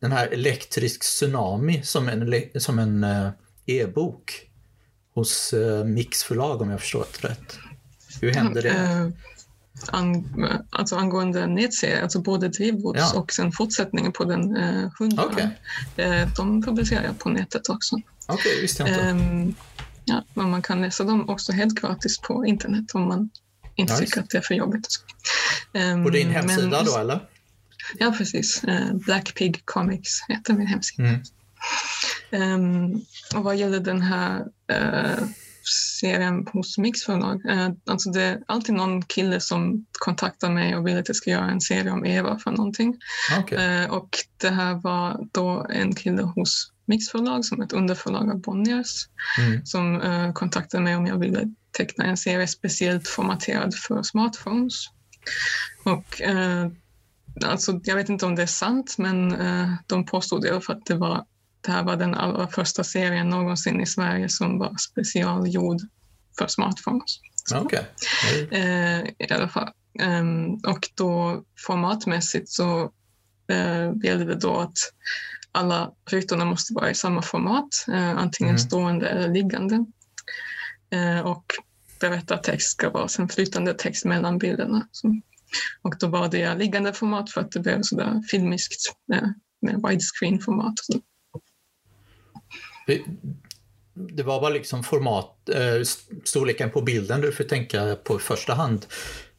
[0.00, 3.30] den här Elektrisk Tsunami som en, som en eh,
[3.66, 4.50] e-bok
[5.14, 7.58] hos eh, Mix förlag om jag förstått rätt.
[8.20, 9.12] Hur hände det?
[9.86, 10.24] An,
[10.70, 13.20] alltså angående nedserie, alltså både drivgods ja.
[13.20, 15.26] och sen fortsättningen på den eh, hundra.
[15.26, 15.48] Okay.
[15.96, 17.96] Eh, de publicerar jag på nätet också.
[18.26, 19.02] Okej, okay, visste jag inte.
[19.02, 19.48] Eh,
[20.08, 23.30] ja, men man kan läsa dem också helt gratis på internet om man
[23.74, 24.04] inte nice.
[24.04, 24.88] tycker att det är för jobbigt.
[25.74, 27.20] Um, På din hemsida men, då eller?
[27.98, 28.64] Ja, precis.
[28.68, 31.08] Uh, Black Pig Comics heter min hemsida.
[31.08, 31.22] Mm.
[32.30, 34.40] Um, och vad gäller den här
[34.72, 35.28] uh,
[36.00, 40.86] serien hos Mix förlag, uh, alltså det är alltid någon kille som kontaktar mig och
[40.86, 42.96] vill att jag ska göra en serie om Eva för någonting.
[43.40, 43.84] Okay.
[43.84, 48.40] Uh, och det här var då en kille hos Mix förlag som ett underförlag av
[48.40, 49.66] Bonniers mm.
[49.66, 54.74] som uh, kontaktade mig om jag ville teckna en serie speciellt formaterad för smartphones.
[55.84, 56.68] Och eh,
[57.44, 60.76] alltså, jag vet inte om det är sant, men eh, de påstod i alla fall
[60.76, 61.24] att det, var,
[61.60, 65.80] det här var den allra första serien någonsin i Sverige som var specialgjord
[66.38, 67.20] för smartphones.
[67.54, 67.86] Okej.
[68.44, 68.60] Okay.
[68.60, 69.70] Eh, I alla fall.
[70.02, 72.82] Um, och då formatmässigt så
[73.52, 74.78] uh, gäller det då att
[75.52, 78.58] alla rutorna måste vara i samma format, uh, antingen mm.
[78.58, 79.84] stående eller liggande.
[80.94, 81.44] Uh, och
[82.00, 84.88] berättartext ska vara sen flytande text mellan bilderna.
[85.82, 90.74] Och då var det liggande format för att det blev sådär filmiskt med, med widescreen-format.
[92.86, 93.02] Det,
[93.94, 95.48] det var bara liksom format,
[96.24, 98.86] storleken på bilden du får tänka på i första hand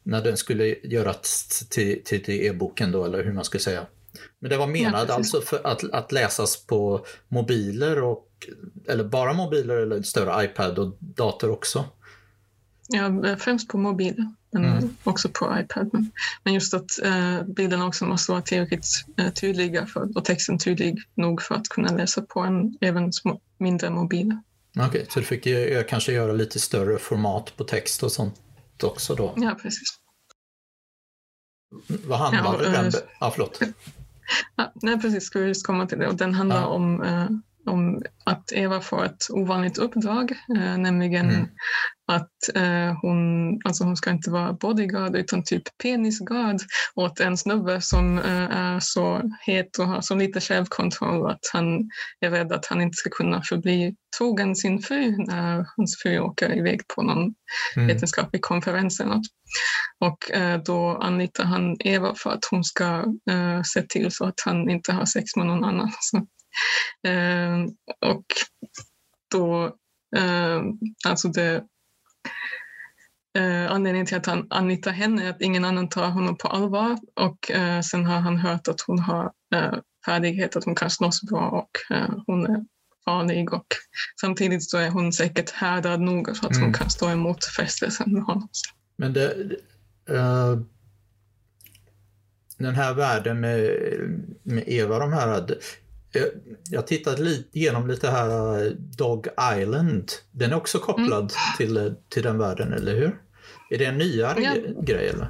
[0.02, 3.86] när den skulle göras till, till, till e-boken då, eller hur man ska säga.
[4.38, 8.26] Men det var menat ja, alltså för att, att läsas på mobiler, och,
[8.88, 11.84] eller bara mobiler eller en större iPad och dator också?
[12.88, 14.96] Ja, främst på mobiler, men mm.
[15.04, 15.90] också på iPad.
[16.44, 20.98] Men just att eh, bilderna också måste vara tillräckligt eh, tydliga för, och texten tydlig
[21.14, 24.42] nog för att kunna läsa på en även små, mindre mobiler.
[24.76, 28.34] Okej, okay, så du fick ju, kanske göra lite större format på text och sånt?
[28.84, 29.34] också då.
[29.36, 29.88] Ja, precis.
[31.86, 32.86] Vad handlar ja, den?
[32.86, 33.60] Äh, ah, förlåt.
[34.56, 35.24] Ja, nej, precis.
[35.24, 36.08] Ska vi just komma till det.
[36.08, 36.66] Och den handlar ja.
[36.66, 37.26] om eh,
[37.66, 41.48] om att Eva får ett ovanligt uppdrag, eh, nämligen mm.
[42.06, 46.56] att eh, hon, alltså hon ska inte vara bodyguard utan typ penisguard
[46.94, 51.90] åt en snubbe som eh, är så het och har så lite självkontroll att han
[52.20, 56.58] är rädd att han inte ska kunna förbli trogen sin fru när hans fru åker
[56.58, 57.34] iväg på någon
[57.76, 57.88] mm.
[57.88, 59.26] vetenskaplig konferens eller något.
[60.00, 62.84] Och eh, då anlitar han Eva för att hon ska
[63.30, 65.92] eh, se till så att han inte har sex med någon annan.
[66.00, 66.26] Så
[68.06, 68.24] och
[69.30, 69.64] då,
[70.16, 70.62] eh,
[71.06, 71.64] alltså det,
[73.38, 76.98] eh, anledningen till att han anlitar henne är att ingen annan tar honom på allvar
[77.14, 79.74] och eh, sen har han hört att hon har eh,
[80.06, 82.64] färdighet, att hon kan slåss bra och eh, hon är
[83.04, 83.66] farlig och
[84.20, 86.64] samtidigt så är hon säkert härdad nog så att mm.
[86.64, 88.48] hon kan stå emot frestelsen med honom.
[88.96, 89.34] Men det,
[90.10, 90.60] uh,
[92.58, 93.70] den här världen med,
[94.42, 95.46] med Eva, de här,
[96.70, 99.26] jag tittade lite, igenom lite här uh, Dog
[99.58, 100.12] Island.
[100.30, 101.56] Den är också kopplad mm.
[101.56, 103.20] till, uh, till den världen, eller hur?
[103.70, 104.82] Är det en nyare ja.
[104.82, 105.28] grej eller?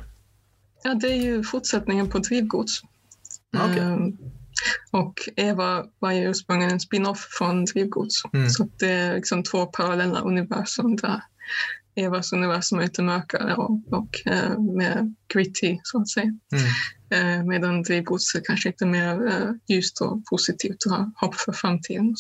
[0.83, 2.83] Ja, det är ju fortsättningen på Drivgods.
[3.55, 3.81] Okay.
[3.81, 4.19] Um,
[4.91, 8.23] och Eva var ju ursprungligen en spin-off från Drivgods.
[8.33, 8.51] Mm.
[8.51, 11.23] Så det är liksom två parallella universum där
[11.95, 16.39] Evas universum är lite mörkare och, och uh, mer gritty så att säga.
[16.53, 16.67] Mm.
[17.13, 21.53] Eh, medan drivgods är kanske lite mer eh, ljust och positivt och har hopp för
[21.53, 22.15] framtiden.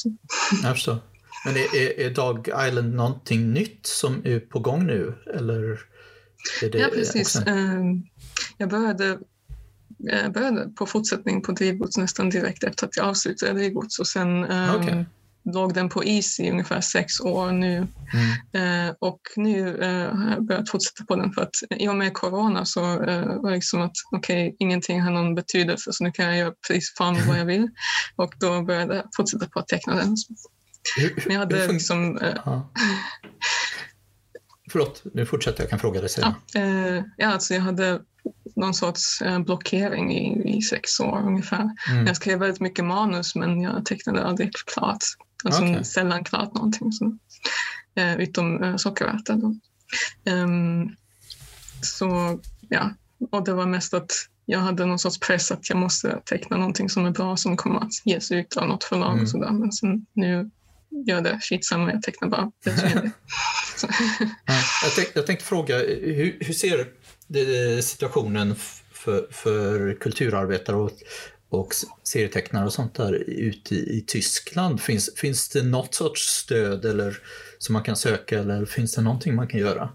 [0.62, 0.98] Jag förstår.
[1.44, 5.14] Men är, är, är Dog Island någonting nytt som är på gång nu?
[5.34, 5.80] Eller
[6.72, 7.36] ja, precis.
[7.36, 8.02] Ehm,
[8.58, 9.18] jag började,
[9.98, 14.44] jag började på fortsättning på drivgods nästan direkt efter att jag avslutade drivgods och sen
[14.44, 15.04] ehm, okay
[15.44, 17.86] låg den på is i ungefär sex år nu.
[18.12, 18.88] Mm.
[18.88, 22.14] Eh, och nu eh, har jag börjat fortsätta på den för att i och med
[22.14, 26.12] corona så eh, var det liksom att okej, okay, ingenting har någon betydelse så nu
[26.12, 27.68] kan jag göra precis fan vad jag vill.
[28.16, 30.16] Och då började jag fortsätta på att teckna den.
[31.26, 32.18] Men jag hade liksom...
[32.18, 32.62] Eh,
[34.72, 36.34] Förlåt, nu fortsätter jag kan fråga dig sen.
[36.52, 38.00] Ja, eh, ja, alltså jag hade
[38.56, 41.70] någon sorts eh, blockering i, i sex år ungefär.
[41.90, 42.06] Mm.
[42.06, 45.04] Jag skrev väldigt mycket manus men jag tecknade aldrig klart.
[45.44, 45.84] Alltså okay.
[45.84, 46.92] sällan klart någonting.
[46.92, 47.16] Så,
[47.94, 49.54] eh, utom eh, sockerärtor.
[50.24, 50.96] Um,
[51.82, 52.90] så ja,
[53.30, 54.12] och det var mest att
[54.46, 57.80] jag hade någon sorts press att jag måste teckna någonting som är bra som kommer
[57.80, 59.22] att ges ut av något förlag mm.
[59.22, 59.50] och sådär.
[59.50, 60.50] Men sen nu
[61.06, 62.52] gör det skitsamma, jag tecknar bara.
[62.64, 63.12] Det
[64.82, 66.86] jag, tänkte, jag tänkte fråga, hur, hur ser
[67.82, 68.54] situationen
[68.92, 70.90] för, för kulturarbetare och
[71.50, 74.80] och serietecknare och sånt där ute i, i, Tyskland?
[74.80, 77.18] Finns, finns det något sorts stöd eller
[77.58, 79.88] som man kan söka eller finns det någonting man kan göra?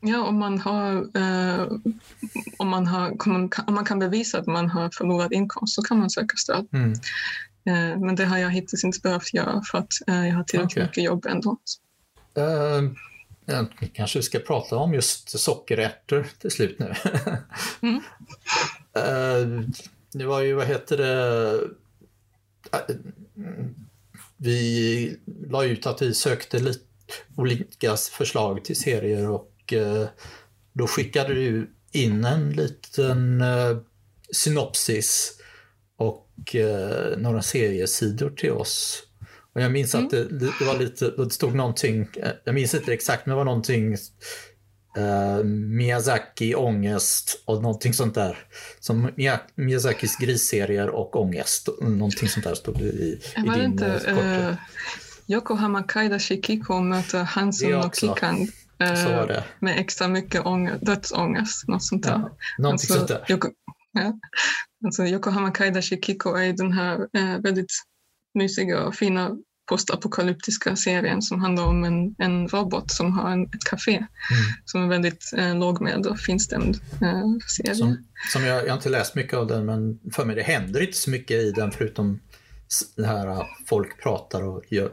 [0.00, 1.66] Ja, om man, har, eh,
[2.56, 3.16] om, man har,
[3.66, 6.68] om man kan bevisa att man har förlorat inkomst så kan man söka stöd.
[6.72, 6.92] Mm.
[7.64, 10.72] Eh, men det har jag hittills inte behövt göra för att eh, jag har tillräckligt
[10.72, 10.84] okay.
[10.84, 11.56] mycket jobb ändå.
[12.38, 12.92] Uh,
[13.44, 16.94] ja, vi kanske ska prata om just sockerärtor till slut nu.
[17.80, 18.02] mm.
[20.12, 21.60] det var ju, vad heter det,
[22.72, 22.96] äh,
[24.36, 25.16] vi
[25.50, 26.84] la ut att vi sökte lite
[27.36, 30.08] olika förslag till serier och äh,
[30.72, 33.78] då skickade du in en liten äh,
[34.32, 35.36] synopsis
[35.96, 36.26] och
[37.16, 39.02] några seriesidor till oss.
[39.52, 40.06] Och jag minns mm.
[40.06, 40.24] att det,
[40.58, 42.08] det, var lite, det stod någonting,
[42.44, 43.96] jag minns inte exakt, men det var någonting
[44.98, 48.38] Uh, Miyazaki, ångest och någonting sånt där.
[48.80, 49.10] Som
[49.54, 51.68] Miyazakis grisserier och ångest.
[51.80, 54.54] Någonting sånt där stod i, i din inte, uh,
[55.26, 57.94] Yokohama Kaidashi Kiko möter Hansen Det och.
[57.96, 59.44] Kikan det.
[59.58, 62.10] med extra mycket ånger, dödsångest, något sånt där.
[62.10, 63.24] Ja, någonting sånt där.
[63.28, 63.48] Yoko,
[63.92, 64.18] ja.
[64.84, 67.72] alltså, Yokohama Kaidashi Kiko är den här eh, väldigt
[68.34, 69.36] mysiga och fina
[69.70, 74.06] postapokalyptiska serien som handlar om en, en robot som har en, ett café Mm.
[74.64, 77.74] som är väldigt eh, lågmäld och finstämd eh, serie.
[77.74, 80.80] Som, som jag, jag har inte läst mycket av den, men för mig det händer
[80.80, 82.20] inte så mycket i den förutom
[82.96, 84.90] det här att folk pratar och gör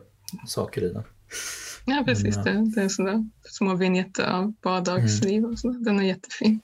[0.48, 1.04] saker i den.
[1.90, 2.36] Ja, precis.
[2.36, 5.80] Men, Det, det är sådär små vignetter av vardagsliv och sådär.
[5.80, 6.62] Den är jättefin.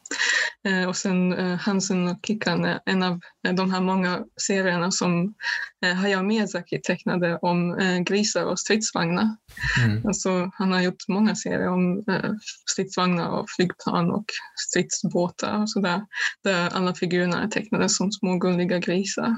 [0.67, 4.91] Eh, och sen eh, Hansen och Kikan är en av eh, de här många serierna
[4.91, 5.33] som
[5.85, 9.35] eh, Hayao Miyazaki tecknade om eh, grisar och stridsvagnar.
[9.83, 10.07] Mm.
[10.07, 12.31] Alltså, han har gjort många serier om eh,
[12.65, 14.25] stridsvagnar och flygplan och
[14.69, 16.01] stridsbåtar och sådär.
[16.43, 19.35] Där alla figurerna är tecknade som små gulliga grisar.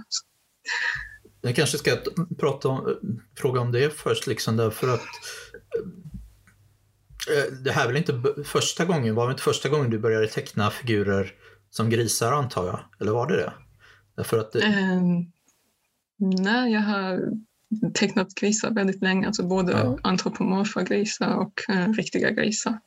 [1.42, 1.98] Jag kanske ska
[2.40, 2.98] prata om,
[3.38, 5.02] fråga om det först, liksom därför att
[7.64, 10.70] det här är väl inte första gången, var det inte första gången du började teckna
[10.72, 11.32] figurer
[11.70, 12.80] som grisar antar jag?
[13.00, 13.54] Eller var det det?
[14.16, 15.02] Därför att det, Eh,
[16.42, 17.22] nej, jag har
[17.94, 19.98] tecknat grisar väldigt länge, alltså både Ja.
[20.04, 22.80] antropomorfa grisar och eh, riktiga grisar.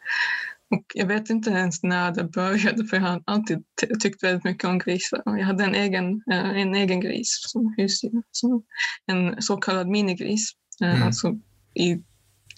[0.70, 4.44] Och jag vet inte ens när det började, för jag har alltid ty- tyckt väldigt
[4.44, 5.22] mycket om grisar.
[5.24, 8.62] Jag hade en egen, eh, en egen gris som husdjur, som
[9.06, 10.52] en så kallad minigris.
[10.82, 11.02] Eh, Mm.
[11.02, 11.38] Alltså
[11.74, 12.02] i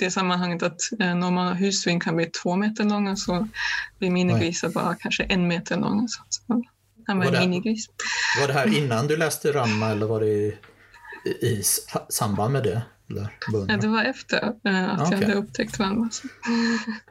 [0.00, 3.48] det sammanhanget att eh, normala husvin kan bli två meter långa så
[3.98, 6.08] blir minigrisar bara kanske en meter långa.
[6.08, 6.56] Så att,
[7.06, 7.86] han var Var en det- minigris.
[8.40, 10.58] var det här innan du läste Ramma eller var det i,
[11.24, 11.62] i, i
[12.08, 12.82] samband med det?
[13.68, 15.18] Ja, det var efter eh, att Okej.
[15.20, 15.76] jag hade upptäckt.
[15.76, 15.82] Så.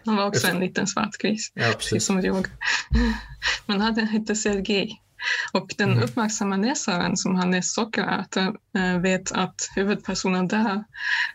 [0.05, 2.05] Han var också en liten svart gris, Ja, precis.
[2.05, 2.47] som jag.
[3.65, 5.01] Men han hette Sergej.
[5.53, 6.03] Och den Mm.
[6.03, 10.83] uppmärksamma läsaren som har läst Sockerärtor äh, vet att huvudpersonen där,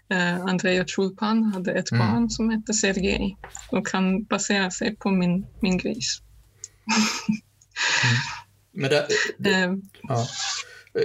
[0.08, 2.06] äh, Andrea Chulpan, hade ett Mm.
[2.06, 3.36] barn som hette Sergej
[3.70, 6.20] och han baserar sig på min, min gris.
[8.72, 9.08] Men det,
[9.38, 9.72] det, Eh,
[10.02, 10.26] ja.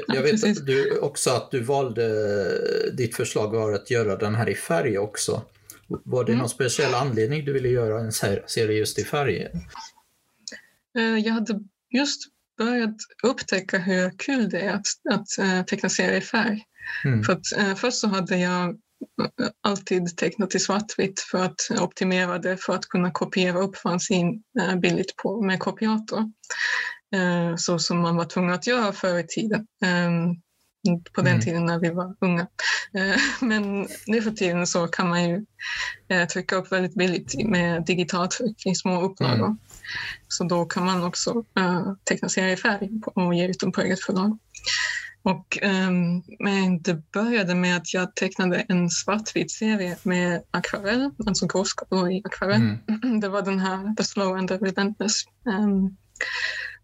[0.08, 4.36] Jag Ja, vet att du, också att du valde, ditt förslag var att göra den
[4.36, 5.42] här i färg också.
[5.88, 6.40] Var det Mm.
[6.40, 9.48] någon speciell anledning du ville göra en ser- serie just i färg?
[10.98, 11.60] Eh, Jag hade
[11.90, 12.22] just
[12.60, 16.64] börjat upptäcka hur kul det är att, att eh, teckna serier i färg.
[17.06, 17.24] Mm.
[17.24, 22.38] För att, eh, först så hade jag eh, alltid tecknat i svartvitt för att optimera
[22.40, 26.20] det för att kunna kopiera upp fanzine eh, billigt på, med kopiator.
[27.16, 29.68] Eh, så som man var tvungen att göra förr i tiden.
[29.84, 30.12] Eh,
[31.14, 31.42] på den Mm.
[31.42, 32.48] tiden när vi var unga.
[32.94, 35.46] Eh, men nu för tiden så kan man ju
[36.10, 39.46] eh, trycka upp väldigt billigt med digitalt i små upplagor.
[39.46, 39.58] Mm.
[40.28, 43.82] Så då kan man också uh, teckna serier i färg och ge ut dem på
[43.82, 44.38] eget förlag.
[45.24, 51.48] Och, ehm, men det började med att jag tecknade en svartvit serie med akvarell, alltså
[51.48, 52.78] gråskalor i akvarell.
[52.88, 53.20] Mm.
[53.20, 55.24] Det var den här The Slow and the Relentless.
[55.48, 55.98] Ehm,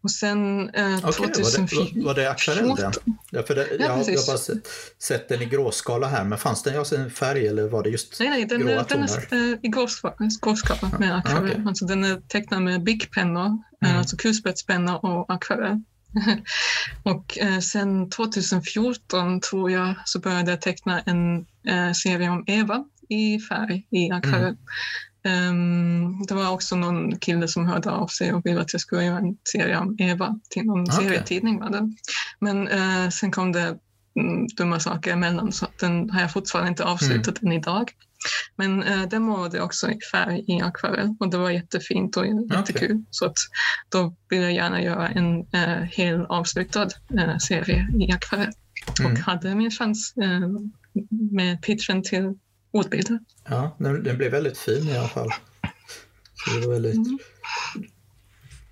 [0.06, 1.88] och sen var, det, 2014...
[1.96, 2.92] var, var det akvarell den?
[3.32, 4.68] Ja, för det, Ja, jag, jag har bara sett,
[5.00, 8.20] sett den i gråskala här, men fanns den i en färg eller var det just
[8.20, 9.54] Nej, nej, den gråa är, den är toner?
[9.54, 11.52] eh, i gråska- gråskala med akvarell.
[11.52, 11.64] okej.
[11.68, 13.98] Alltså den är tecknad med bickpennor, eh, Mm.
[14.00, 15.82] alltså kulspetspenna och akvarell.
[17.04, 21.38] och eh, sen 2014 tror jag så började jag teckna en
[21.68, 24.56] eh, serie om Eva i färg i akvarell.
[25.26, 29.04] Ehm, det var också någon kille som hörde av sig och ville att jag skulle
[29.04, 30.96] göra en serie om Eva till någon Okej.
[30.96, 31.60] serietidning.
[31.60, 31.94] Var det.
[32.40, 33.78] Men eh, sen kom det
[34.20, 37.92] mm, dumma saker emellan så den har jag fortfarande inte avslutat än idag.
[38.56, 43.04] Men eh, den målade också i färg i akvarell och det var jättefint och jättekul.
[43.10, 43.38] Så att
[43.90, 48.54] då vill jag gärna göra en eh, hel avslutad eh, serie i akvarell.
[49.00, 49.12] Mm.
[49.12, 50.14] Och hade min chans
[51.32, 52.34] med pitchen till
[52.76, 53.20] ordbilder.
[53.50, 55.30] Ja, den, den blev väldigt fin i alla fall.
[56.54, 56.96] Det, var väldigt...
[56.96, 57.20] Mm.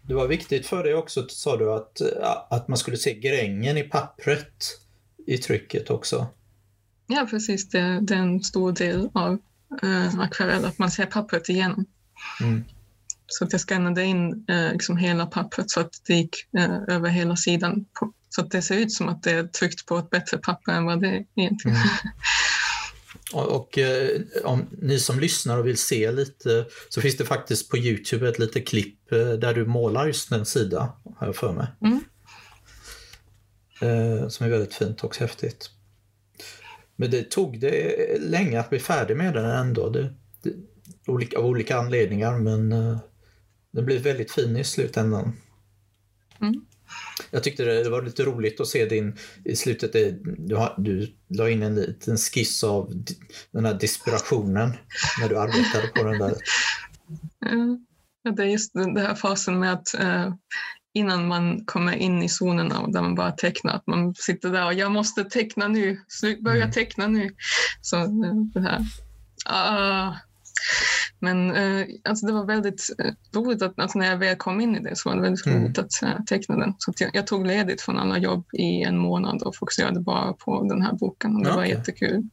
[0.01, 2.01] det var viktigt för dig också, sa du, att,
[2.49, 4.79] att man skulle se grängen i pappret
[5.27, 6.27] i trycket också.
[7.07, 7.69] Ja, precis.
[7.69, 9.39] Det, det är en stor del av
[9.83, 11.85] eh, akvarell, att man ser pappret igenom.
[12.41, 12.63] Mm.
[13.27, 17.09] Så att jag skannade in eh, liksom hela pappret så att det gick eh, över
[17.09, 17.85] hela sidan.
[17.99, 20.71] På, så att det ser ut som att det är tryckt på ett bättre papper
[20.71, 21.77] än vad det är egentligen.
[21.77, 21.89] Mm.
[23.33, 27.69] Och, och eh, om ni som lyssnar och vill se lite så finns det faktiskt
[27.69, 31.53] på Youtube ett litet klipp eh, där du målar just en sida, har jag för
[31.53, 31.67] mig.
[31.81, 31.99] Mm.
[33.81, 35.69] Eh, som är väldigt fint och häftigt.
[36.95, 39.89] Men det tog det länge att bli färdig med den ändå.
[39.89, 40.53] Det, det,
[41.07, 42.97] olika, av olika anledningar men eh,
[43.71, 45.37] den blev väldigt fin i slutändan.
[46.41, 46.65] Mm.
[47.31, 51.13] Jag tyckte det var lite roligt att se din, i slutet, det, du, har, du
[51.29, 53.03] la in en liten skiss av
[53.51, 54.73] den här desperationen
[55.21, 56.35] när du arbetade på den där.
[58.23, 60.33] Ja, det är just den här fasen med att eh,
[60.93, 64.73] innan man kommer in i zonerna där man bara tecknar, att man sitter där och
[64.73, 65.99] jag måste teckna nu,
[66.41, 66.71] börja mm.
[66.71, 67.35] teckna nu.
[67.81, 68.07] Så eh,
[68.53, 68.81] det här.
[69.45, 70.13] Ah.
[71.19, 74.75] Men eh, alltså det var väldigt eh, roligt att alltså när jag väl kom in
[74.75, 75.63] i det så var det väldigt mm.
[75.63, 76.73] roligt att äh, teckna den.
[76.77, 80.67] Så jag, jag, tog ledigt från alla jobb i en månad och fokuserade bara på
[80.69, 81.35] den här boken.
[81.35, 81.57] Och det okay.
[81.57, 82.23] var jättekul.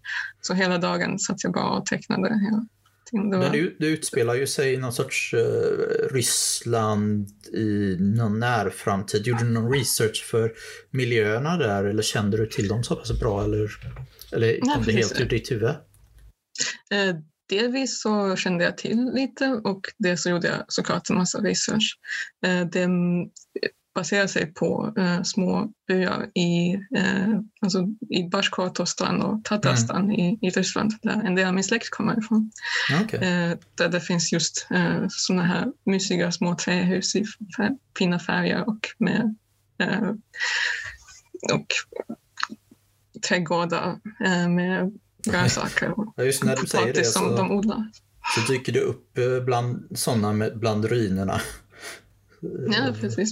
[0.41, 2.29] Så hela dagen satt jag bara och tecknade.
[2.29, 2.67] Hela
[3.13, 3.51] det, var...
[3.51, 5.41] det, det utspelar ju sig i någon sorts uh,
[6.13, 9.27] Ryssland i någon närframtid.
[9.27, 10.53] Gjorde du någon research för
[10.91, 13.45] miljöerna där eller kände du till dem så pass bra?
[13.45, 13.71] Eller,
[14.33, 15.75] eller kom Nej, det helt ur ditt huvud?
[17.51, 21.99] Delvis så kände jag till lite och det så gjorde jag såklart en massa research.
[22.47, 22.89] Uh, det
[23.95, 30.11] baserar sig på eh, små byar i, eh, alltså i Bashkortostan och Tatarstan mm.
[30.11, 32.51] i, i Ryssland, där en del av min släkt kommer ifrån.
[33.05, 33.21] Okay.
[33.21, 37.25] Eh, där det finns just eh, sådana här mysiga små trähus i
[37.99, 39.37] fina färger och med
[39.79, 40.11] eh,
[41.53, 41.67] och
[43.29, 47.91] trädgårdar eh, med grönsaker och ja, just när du säger det som så, de odlar.
[48.35, 51.41] Så dyker det upp eh, bland sådana bland ruinerna.
[52.71, 53.31] Ja, precis.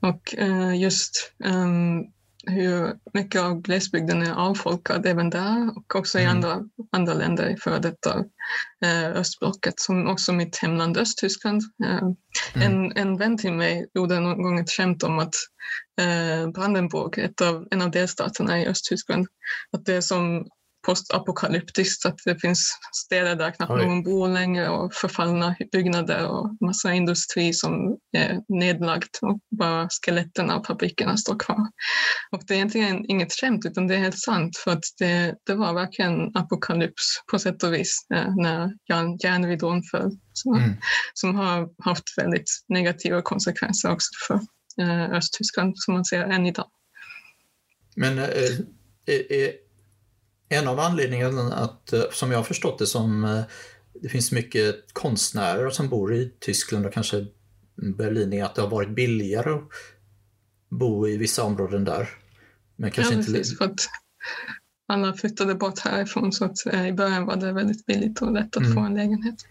[0.00, 2.12] Och uh, just um,
[2.46, 6.36] hur mycket av glesbygden är avfolkad även där och också i mm.
[6.36, 6.60] andra,
[6.92, 8.18] andra länder i före detta
[8.84, 11.62] uh, östblocket, som också mitt hemland Östtyskland.
[11.84, 12.16] Uh, mm.
[12.54, 15.34] en, en vän till mig gjorde någon gång ett skämt om att
[16.54, 19.26] Brandenburg, ett av, en av delstaterna i Östtyskland,
[19.72, 20.46] att det är som
[20.86, 22.70] postapokalyptiskt, att det finns
[23.06, 23.86] städer där knappt Oj.
[23.86, 30.50] någon bor längre och förfallna byggnader och massa industri som är nedlagt och bara skeletten
[30.50, 31.66] av fabrikerna står kvar.
[32.30, 35.54] Och det är egentligen inget skämt utan det är helt sant för att det, det
[35.54, 38.70] var verkligen apokalyps på sätt och vis eh, när
[39.24, 40.10] järnridån föll.
[40.32, 40.76] Så, mm.
[41.14, 44.40] Som har haft väldigt negativa konsekvenser också för
[44.82, 46.66] eh, Östtyskland som man ser än idag.
[47.96, 48.24] Men eh,
[49.06, 49.69] är,
[50.52, 53.42] en av anledningarna att, eh, som jag har förstått det som, eh,
[54.02, 57.26] det finns mycket konstnärer som bor i Tyskland och kanske
[57.76, 59.68] Berlin är att det har varit billigare att
[60.68, 62.08] bo i vissa områden där.
[62.76, 63.32] Men kanske ja, inte...
[63.32, 63.58] precis.
[63.58, 63.80] För att
[64.88, 68.56] alla flyttade bort härifrån så att eh, i början var det väldigt billigt och lätt
[68.56, 68.74] att mm.
[68.74, 69.46] få en lägenhet.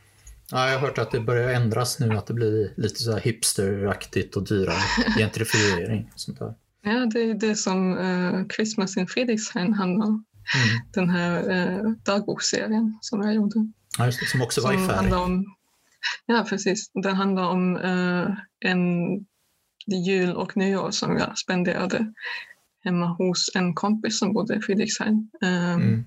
[0.51, 3.19] Ja, jag har hört att det börjar ändras nu, att det blir lite så här
[3.19, 4.83] hipsteraktigt och dyrare.
[5.17, 6.53] Gentrifiering och sånt där.
[6.81, 10.25] Ja, det är det som uh, Christmas in Friedrichshain handlar om.
[10.55, 10.87] Mm.
[10.91, 13.71] Den här eh, dagboksserien som jag gjorde.
[13.97, 15.13] Ja, det, som också var som i färg.
[15.13, 15.45] Om,
[16.25, 16.91] ja, precis.
[16.93, 18.35] Den handlar om eh,
[18.71, 18.79] en
[20.05, 22.13] jul och nyår som jag spenderade
[22.83, 25.31] hemma hos en kompis som bodde i Friedrichshain.
[25.41, 26.05] Eh, mm.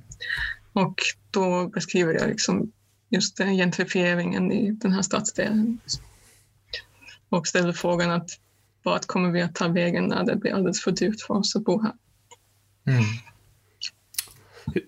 [0.73, 0.95] Och
[1.31, 2.73] då beskriver jag liksom
[3.11, 5.81] just den gentrifieringen i den här stadsdelen.
[7.29, 8.31] Och ställer frågan att
[8.83, 11.65] vart kommer vi att ta vägen när det blir alldeles för dyrt för oss att
[11.65, 11.93] bo här?
[12.87, 13.05] Mm.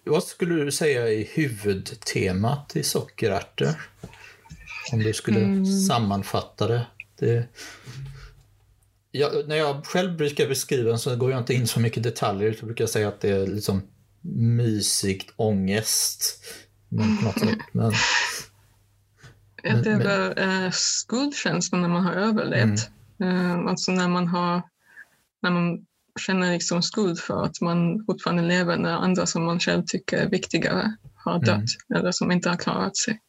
[0.04, 3.90] Vad skulle du säga är huvudtemat i sockerärtor?
[4.92, 5.66] Om du skulle mm.
[5.66, 6.86] sammanfatta det.
[7.18, 7.48] det
[9.10, 12.56] jag, när jag själv brukar beskriva den så går jag inte in så mycket detaljer.
[12.58, 13.82] Jag brukar säga att det är liksom
[14.56, 16.44] mysigt ångest.
[16.88, 17.58] Men på något sätt.
[17.72, 17.92] Men,
[19.82, 22.90] det är väl äh, skuldkänslan när man har överlevt.
[23.20, 23.50] Mm.
[23.50, 24.62] Äh, alltså när man har
[25.42, 25.86] när man
[26.20, 30.28] känner liksom skuld för att man fortfarande lever när andra som man själv tycker är
[30.28, 31.98] viktigare har dött mm.
[31.98, 33.20] eller som inte har klarat sig.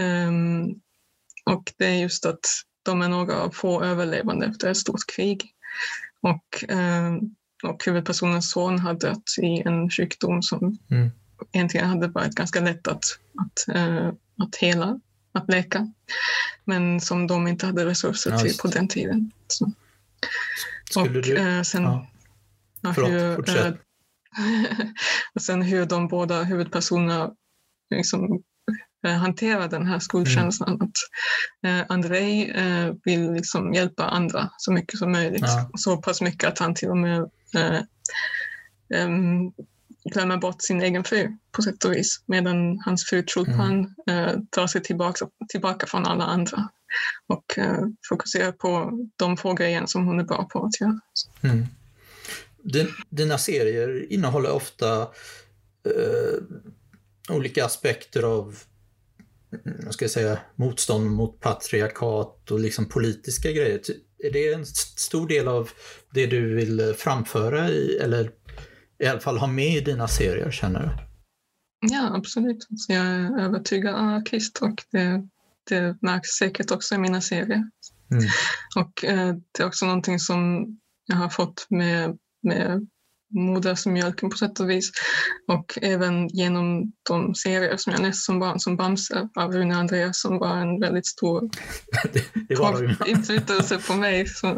[0.00, 0.80] Um,
[1.44, 2.46] och det är just att
[2.82, 5.52] de är några av få överlevande efter ett stort krig.
[6.20, 11.10] Och, um, och huvudpersonens son har dött i en sjukdom som mm.
[11.52, 13.04] egentligen hade varit ganska lätt att,
[13.38, 15.00] att, uh, att hela,
[15.32, 15.92] att läka.
[16.64, 19.30] Men som de inte hade resurser till på den tiden.
[19.48, 19.72] Så.
[20.90, 21.36] Skulle och du...
[21.36, 22.06] eh, sen, ja.
[22.80, 23.66] Ja, Förlåt, hur, fortsätt.
[23.66, 24.86] Eh,
[25.34, 27.30] och sen hur de båda huvudpersonerna
[27.94, 28.42] liksom,
[29.06, 30.74] eh, hanterar den här skuldkänslan.
[30.74, 30.82] Mm.
[30.82, 30.96] Att
[31.66, 35.42] eh, Andrei eh, vill liksom hjälpa andra så mycket som möjligt.
[35.42, 35.70] Ja.
[35.74, 37.80] Så pass mycket att han till och med eh,
[40.12, 42.22] glömmer bort sin egen fru på sätt och vis.
[42.26, 44.24] Medan hans fru Chulpan mm.
[44.24, 46.68] eh, tar sig tillbaka, tillbaka från alla andra
[47.26, 51.00] och eh, fokusera på de få grejerna som hon är bra på att göra.
[51.42, 51.66] Mm.
[52.62, 55.02] Din, dina serier innehåller ofta
[55.84, 56.38] eh,
[57.28, 58.58] olika aspekter av
[59.90, 63.80] ska jag säga, motstånd mot patriarkat och liksom politiska grejer.
[64.18, 64.66] är det en
[64.96, 65.70] stor del av
[66.10, 68.30] det du vill framföra i, eller
[68.98, 70.90] i alla fall ha med i dina serier, känner du?
[71.90, 72.66] Ja, absolut.
[72.76, 75.28] Så jag är övertygad anarkist och det,
[75.66, 77.70] det märks säkert också i mina serier.
[78.10, 78.24] Mm.
[78.76, 80.66] Och eh, det är också någonting som
[81.06, 82.86] jag har fått med, med
[83.30, 84.90] modersmjölken på sätt och vis.
[85.48, 90.20] Och även genom de serier som jag läste som barn, som Bamse av Rune Andreas
[90.20, 91.50] som var en väldigt stor
[93.06, 94.26] inflytelse på mig.
[94.26, 94.48] Så,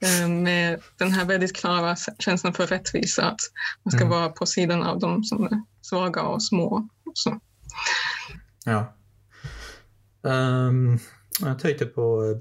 [0.00, 3.40] eh, med den här väldigt klara känslan för rättvisa, att
[3.84, 4.10] man ska mm.
[4.10, 6.88] vara på sidan av de som är svaga och små.
[7.14, 7.40] Så.
[8.64, 8.96] Ja.
[10.22, 10.98] Um,
[11.40, 12.36] jag tänkte på,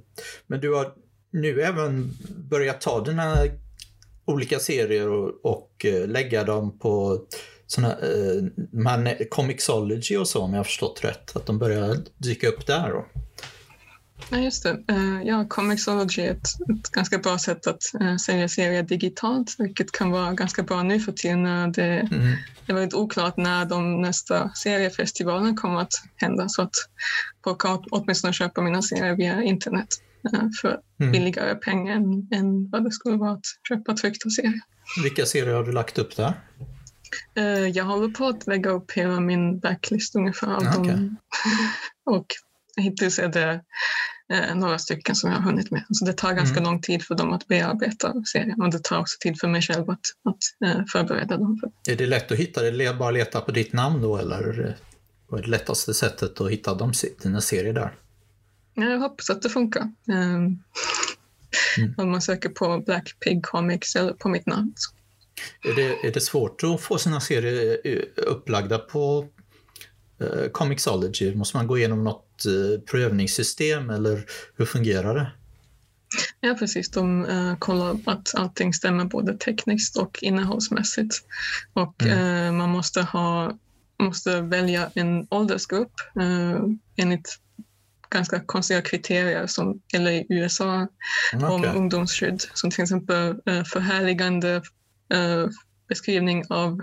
[0.48, 0.94] men du har
[1.32, 2.12] nu även
[2.50, 3.36] börjat ta dina
[4.26, 7.22] olika serier och, och eh, lägga dem på
[7.68, 11.36] såna, eh, man, Comixology och så om jag har förstått rätt.
[11.36, 12.90] Att de börjar dyka upp där.
[12.90, 13.06] Då.
[14.30, 14.84] Ja, just det.
[14.92, 19.92] Uh, ja, Comixology är ett, ett, ganska bra sätt att uh, sälja serier digitalt, vilket
[19.92, 22.36] kan vara ganska bra nu för tiden när det mm.
[22.68, 26.50] är väldigt oklart när de nästa seriefestivalen kommer att hända.
[26.50, 26.76] Så att
[27.44, 29.88] folk kan åtminstone köpa mina serier via internet
[30.34, 31.12] uh, för mm.
[31.12, 34.62] billigare pengar än, än vad det skulle vara att köpa tryckta serier.
[35.04, 36.34] Vilka serier har du lagt upp där?
[37.74, 40.76] jag håller på att lägga upp hela min backlist ungefär av okay.
[40.76, 41.18] dem.
[42.06, 42.26] och
[42.80, 43.62] hittills är det
[44.32, 45.84] eh, några stycken som jag har hunnit med.
[45.90, 46.64] Så det tar ganska mm.
[46.64, 49.90] lång tid för dem att bearbeta serien och det tar också tid för mig själv
[49.90, 51.62] att, att eh, förbereda dem.
[51.88, 52.94] Är det lätt att hitta det?
[53.00, 54.76] Bara leta på ditt namn då eller
[55.28, 57.96] vad är det lättaste sättet att hitta de, dina serier där?
[58.74, 59.82] Jag hoppas att det funkar.
[59.82, 60.64] Um,
[61.78, 61.94] mm.
[61.98, 64.74] Om man söker på Black Pig Comics eller på mitt namn.
[65.64, 69.28] Är det, är det svårt att få sina serier eh, upplagda på
[70.22, 71.36] eh, Comixology?
[71.36, 75.32] Måste man gå igenom något eh, prövningssystem eller hur fungerar det?
[76.40, 76.90] Ja, precis.
[76.90, 81.16] De uh, kollar att allting stämmer både tekniskt och innehållsmässigt.
[81.74, 82.20] Och mm.
[82.20, 83.58] uh, man måste, ha,
[84.00, 86.60] måste välja en åldersgrupp uh,
[86.96, 87.40] enligt
[88.10, 90.88] ganska konstiga kriterier som gäller i USA
[91.34, 91.50] okay.
[91.50, 92.42] om ungdomsskydd.
[92.54, 94.62] Som till exempel uh, förhärligande
[95.88, 96.82] beskrivning av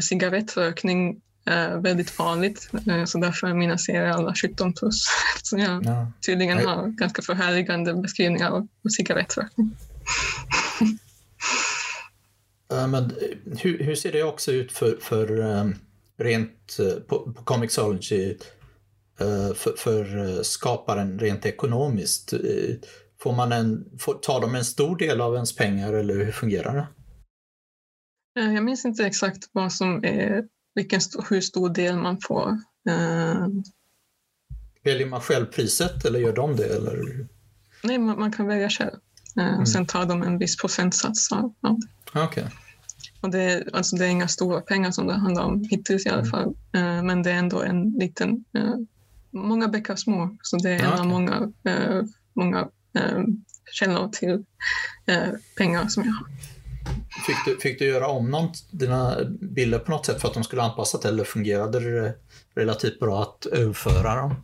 [0.00, 2.70] cigarettrökning eh, väldigt vanligt.
[2.86, 5.04] Eh, så därför är mina serier alla 17 plus.
[5.42, 6.12] Så jag ja.
[6.26, 9.76] tydligen har ganska förhärligande beskrivningar av cigarettrökning.
[12.68, 13.10] men eh,
[13.58, 15.74] hur, hur, ser det också ut för, för um,
[16.18, 18.36] rent uh, på, på Comixology
[19.54, 22.34] för, för skaparen rent ekonomiskt?
[23.20, 26.74] Får man en, får, tar de en stor del av ens pengar eller hur fungerar
[26.74, 26.86] det?
[28.40, 30.44] Jag minns inte exakt vad som är
[30.74, 31.00] vilken,
[31.30, 32.48] hur stor del man får.
[32.88, 33.46] Eh,
[34.82, 36.76] Väljer man själv priset eller gör de det?
[36.76, 37.26] Eller?
[37.82, 38.96] Nej, man, man kan välja själv.
[39.36, 39.66] Eh, mm.
[39.66, 42.20] Sen tar de en viss procentsats av det.
[42.20, 42.44] Okay.
[43.20, 46.08] Och det, är, alltså det är inga stora pengar som det handlar om hittills i
[46.08, 46.30] alla mm.
[46.30, 46.54] fall.
[46.72, 48.74] Eh, men det är ändå en liten, eh,
[49.30, 50.36] många bäckar små.
[50.42, 51.00] Så det är en okay.
[51.00, 52.02] av många, eh,
[52.34, 53.22] många eh,
[53.72, 54.44] källor till
[55.56, 56.26] pengar som jag har.
[57.26, 60.44] Fick du, fick du göra om någon, dina bilder på något sätt för att de
[60.44, 62.14] skulle anpassas eller fungerade det
[62.54, 64.34] relativt bra att överföra dem?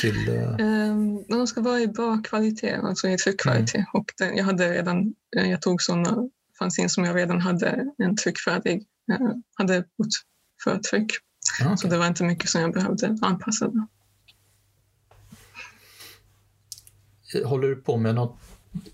[0.00, 3.74] Till, um, de ska vara i bra kvalitet, alltså i tryckkvalitet.
[3.74, 3.86] Mm.
[3.92, 8.16] Och det, jag, hade redan, eh, jag tog sådana fanzine som jag redan hade en
[8.16, 10.08] tryckfärdig, uh, hade gjort
[10.64, 11.12] för tryck.
[11.60, 11.76] Okay.
[11.76, 13.72] Så det var inte mycket som jag behövde anpassa.
[17.44, 18.38] Håller du på med något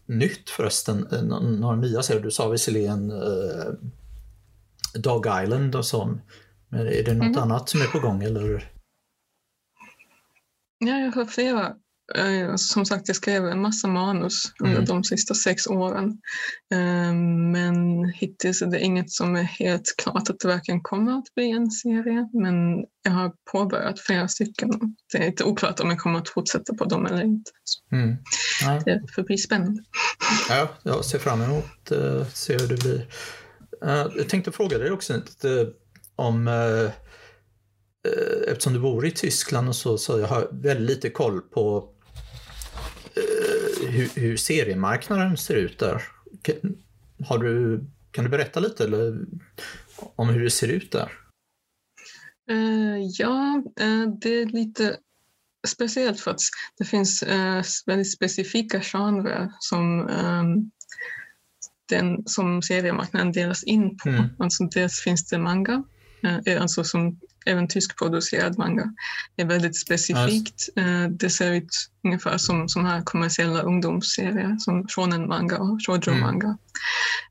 [0.06, 2.22] nytt förresten, eh, några nya serier.
[2.22, 3.74] Du sa visserligen uh,
[4.94, 6.18] Dog Island och så.
[6.68, 7.38] Men är det något mm.
[7.38, 8.72] annat som är på gång eller?
[10.78, 11.89] Ja, jag har flera Eh,
[12.56, 14.86] som sagt, jag skrev en massa manus under mm.
[14.86, 16.18] de sista sex åren.
[16.72, 17.12] Eh,
[17.52, 21.50] men hittills är det inget som är helt klart att det verkligen kommer att bli
[21.50, 22.28] en serie.
[22.32, 24.70] Men jag har påbörjat flera stycken.
[25.12, 27.50] Det är lite oklart om jag kommer att fortsätta på dem eller inte.
[27.92, 28.16] Mm.
[28.84, 29.82] Det får bli spännande.
[30.48, 33.06] Ja, jag ser fram emot att uh, se hur det blir.
[34.16, 35.68] Jag tänkte fråga dig också lite
[36.16, 36.48] om
[38.48, 41.88] eftersom du bor i Tyskland och så, så jag har väldigt lite koll på
[43.91, 46.03] hur, hur seriemarknaden ser ut där.
[47.26, 49.24] Har du, kan du berätta lite eller,
[50.16, 51.12] om hur det ser ut där?
[52.51, 54.97] Uh, ja, uh, det är lite
[55.68, 56.41] speciellt för att
[56.78, 60.70] det finns uh, väldigt specifika genrer som, um,
[61.88, 64.09] den, som seriemarknaden delas in på.
[64.09, 64.24] Mm.
[64.38, 65.84] Alltså dels finns det manga,
[66.61, 68.95] alltså som även tyskproducerad manga,
[69.36, 70.68] är väldigt specifikt.
[70.76, 76.14] Eh, det ser ut ungefär som, som här kommersiella ungdomsserier som shonen manga och shoujo
[76.14, 76.59] manga.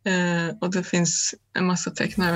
[0.04, 0.56] Mm.
[0.62, 2.34] och det finns en massa tecknare,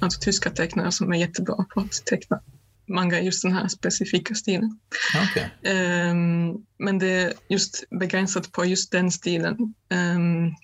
[0.00, 2.40] alltså tyska tecknare som är jättebra på att teckna
[2.88, 4.78] manga just den här specifika stilen.
[5.30, 5.72] Okay.
[6.10, 9.56] Um, men det är just begränsat på just den stilen.
[9.90, 10.54] Um,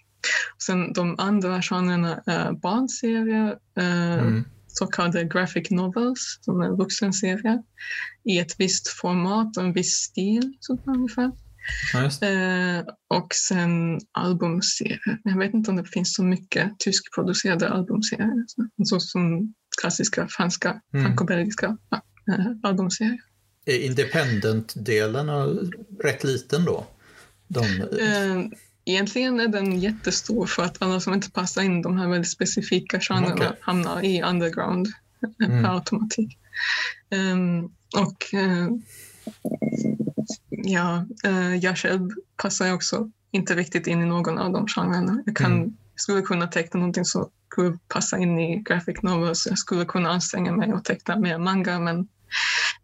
[0.59, 4.45] sen de andra genrerna är barnserier, uh, mm.
[4.73, 7.63] Så kallade graphic novels, som är vuxenserier,
[8.25, 11.33] i ett visst format och en viss stil så ungefär.
[12.23, 15.21] uh, och sen albumserier.
[15.25, 18.45] Jag vet inte om det finns så mycket tyskproducerade albumserier.
[18.85, 21.07] Så, som klassiska franska, mm.
[21.07, 21.77] franco-belgiska
[22.29, 23.19] Eh, albumserie.
[23.65, 25.29] Är independent-delen
[26.03, 26.87] rätt liten då?
[27.49, 27.61] De...
[27.61, 28.59] Eh,
[28.91, 33.01] egentligen är den jättestor för att alla som inte passar in de här väldigt specifika
[33.01, 33.53] genrerna okay.
[33.61, 34.89] hamnar i underground
[35.23, 35.65] eh, mm.
[35.65, 36.39] per automatik.
[37.11, 37.65] Um,
[37.97, 38.69] och uh,
[40.51, 45.23] ja, uh, jag själv passar också inte riktigt in i någon av de genrerna.
[45.27, 45.77] Jag kan, mm.
[45.97, 49.47] skulle kunna teckna någonting som skulle passa in i graphic novels.
[49.47, 52.09] Jag skulle kunna anstränga mig och teckna mer manga men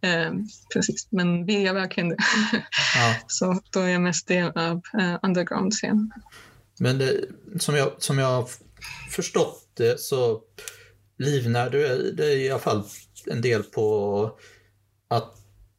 [0.00, 0.32] Eh,
[0.72, 2.16] precis, men vill jag verkligen det
[2.96, 3.14] ja.
[3.26, 6.10] så då är jag mest del av eh, underground-scenen.
[6.78, 7.24] Men det,
[7.58, 8.48] som, jag, som jag
[9.10, 10.40] förstått det så
[11.18, 12.84] livnär du är i alla fall
[13.26, 14.38] en del på
[15.08, 15.36] att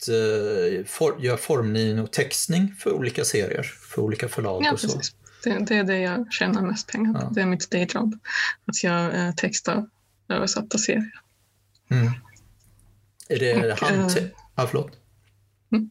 [0.07, 4.87] eh, for, göra formgivning och textning för olika serier, för olika förlag ja, och så.
[4.87, 5.15] Precis.
[5.43, 7.19] Det, det är det jag tjänar mest pengar på.
[7.21, 7.31] Ja.
[7.35, 8.19] Det är mitt dayjob.
[8.65, 9.89] Att jag eh, textar
[10.29, 11.21] översatta serier.
[11.89, 12.11] Mm.
[13.29, 14.17] Är det hand...
[14.17, 14.23] Äh,
[14.55, 14.91] ja, förlåt.
[15.71, 15.89] Mm.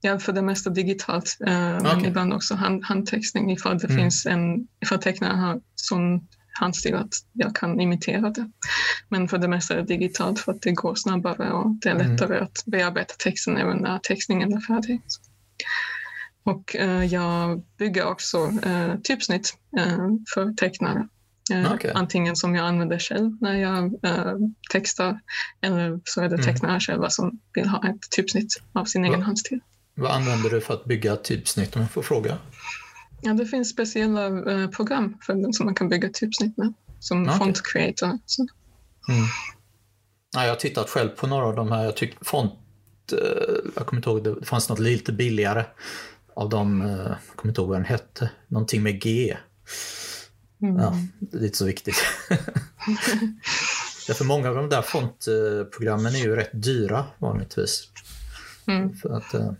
[0.00, 1.96] Ja, för det mesta digitalt, äh, okay.
[1.96, 3.96] men ibland också hand, handtextning ifall det mm.
[3.96, 8.50] finns en, ifall tecknaren har sån handstil att jag kan imitera det.
[9.08, 11.94] Men för det mesta är det digitalt för att det går snabbare och det är
[11.94, 12.10] mm.
[12.10, 12.44] lättare mm.
[12.44, 15.00] att bearbeta texten även när textningen är färdig.
[16.44, 21.08] Och äh, jag bygger också äh, typsnitt äh, för tecknare.
[21.52, 21.90] Eh, okay.
[21.94, 24.34] Antingen som jag använder själv när jag eh,
[24.70, 25.20] textar
[25.60, 26.46] eller så är det mm.
[26.46, 26.80] tecknare mm.
[26.80, 29.08] själva som vill ha ett typsnitt av sin Va?
[29.08, 29.60] egen handstil.
[29.94, 32.38] Vad använder du för att bygga typsnitt om jag får fråga?
[33.20, 37.22] Ja, det finns speciella eh, program för den som man kan bygga typsnitt med, som
[37.22, 37.38] okay.
[37.38, 38.08] Font Creator.
[38.08, 38.20] Mm.
[40.34, 41.84] Ja, jag har tittat själv på några av de här.
[41.84, 42.52] Jag tyckte font,
[43.76, 45.64] jag kommer inte ihåg, det fanns något lite billigare
[46.36, 49.36] av dem, jag kommer inte ihåg vad den hette, någonting med G.
[50.64, 50.82] Mm.
[50.82, 51.96] Ja, det är inte så viktigt.
[54.06, 57.88] Därför många av de där fontprogrammen är ju rätt dyra vanligtvis.
[58.66, 58.96] Mm.
[58.96, 59.52] För att, eh,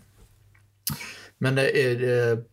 [1.37, 2.43] men är det,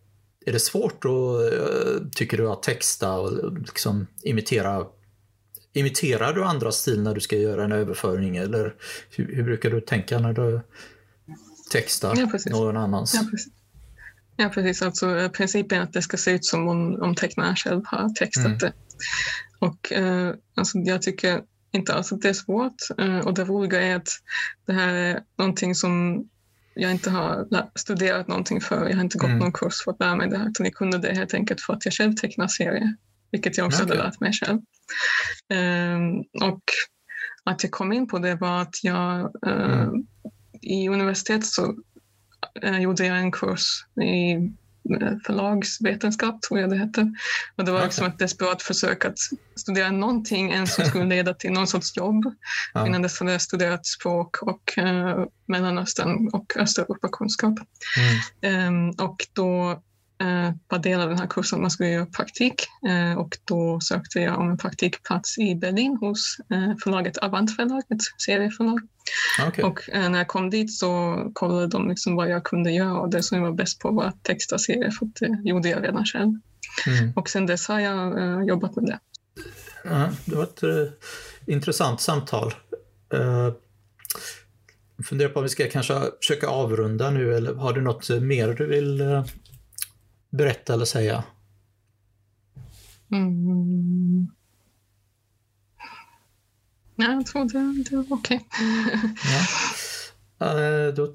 [0.45, 4.85] är det svårt då, eh, tycker du, att texta och liksom imitera
[5.75, 8.75] Imiterar du andra stil när du ska göra en överföring eller
[9.09, 10.61] hur, hur brukar du tänka när du
[11.71, 13.13] textar ja, någon annans?
[13.13, 13.37] Ja.
[14.35, 14.81] Ja, precis.
[14.81, 18.45] Alltså, eh, principen att det ska se ut som om, om tecknaren själv har textat
[18.45, 18.57] mm.
[18.57, 18.73] det.
[19.59, 22.75] Och eh, alltså, jag tycker inte alls att det är svårt.
[22.97, 24.09] Eh, och det roliga är att
[24.65, 26.25] det här är någonting som
[26.75, 28.89] jag inte har studerat någonting för.
[28.89, 29.39] Jag har inte gått mm.
[29.39, 30.49] någon kurs för att lära mig det här.
[30.49, 32.95] Utan jag kunde det helt enkelt för att jag själv tecknar serier.
[33.31, 33.97] Vilket jag också okay.
[33.97, 34.59] hade lärt mig själv.
[35.49, 36.63] Eh, och
[37.43, 40.07] att jag kom in på det var att jag eh, mm.
[40.61, 41.75] i universitetet så
[42.81, 44.31] gjorde jag en kurs i
[45.01, 47.13] eh, förlagsvetenskap, tror jag det hette.
[47.55, 49.17] Och det var liksom ett desperat försök att
[49.55, 52.23] studera någonting ens som skulle leda till någon sorts jobb.
[52.73, 52.87] Ja.
[52.87, 57.59] Innan dess hade jag studerat språk och eh, Mellanöstern och Östeuropakunskap.
[58.43, 58.89] Mm.
[58.89, 59.77] Um, och då eh,
[60.67, 64.39] var del av den här kursen man skulle göra praktik eh, och då sökte jag
[64.39, 68.79] om en praktikplats i Berlin hos eh, förlaget Avant förlag, ett serieförlag.
[69.47, 69.63] Okay.
[69.65, 73.09] Och eh, när jag kom dit så kollade de liksom vad jag kunde göra och
[73.09, 76.05] det som jag var bäst på var att texta serier för det gjorde jag redan
[76.05, 76.33] själv.
[76.87, 77.13] Mm.
[77.15, 78.99] Och sen dess har jag eh, jobbat med det.
[79.83, 80.87] Ja, det var ett uh,
[81.45, 82.53] intressant samtal.
[83.13, 83.49] Uh,
[85.03, 88.65] funderar på om vi ska kanske försöka avrunda nu eller har du något mer du
[88.65, 89.01] vill
[90.33, 91.23] berätta eller säga?
[93.11, 94.27] Mm.
[96.95, 98.47] Ja, jag tror det, det var okej.
[100.37, 100.59] ja.
[100.61, 101.13] Eh, då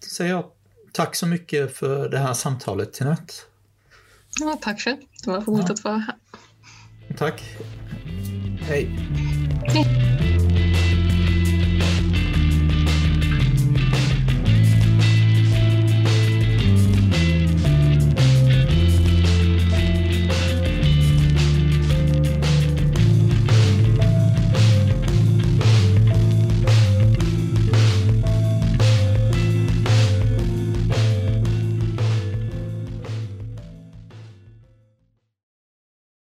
[0.00, 0.44] säger jag
[0.92, 3.32] tack så mycket för det här samtalet, Tinette.
[4.40, 4.98] Ja, tack själv.
[5.24, 5.72] Det var roligt ja.
[5.74, 6.16] att vara här.
[7.16, 7.42] Tack.
[8.60, 8.86] Hej.
[9.66, 10.31] Hej.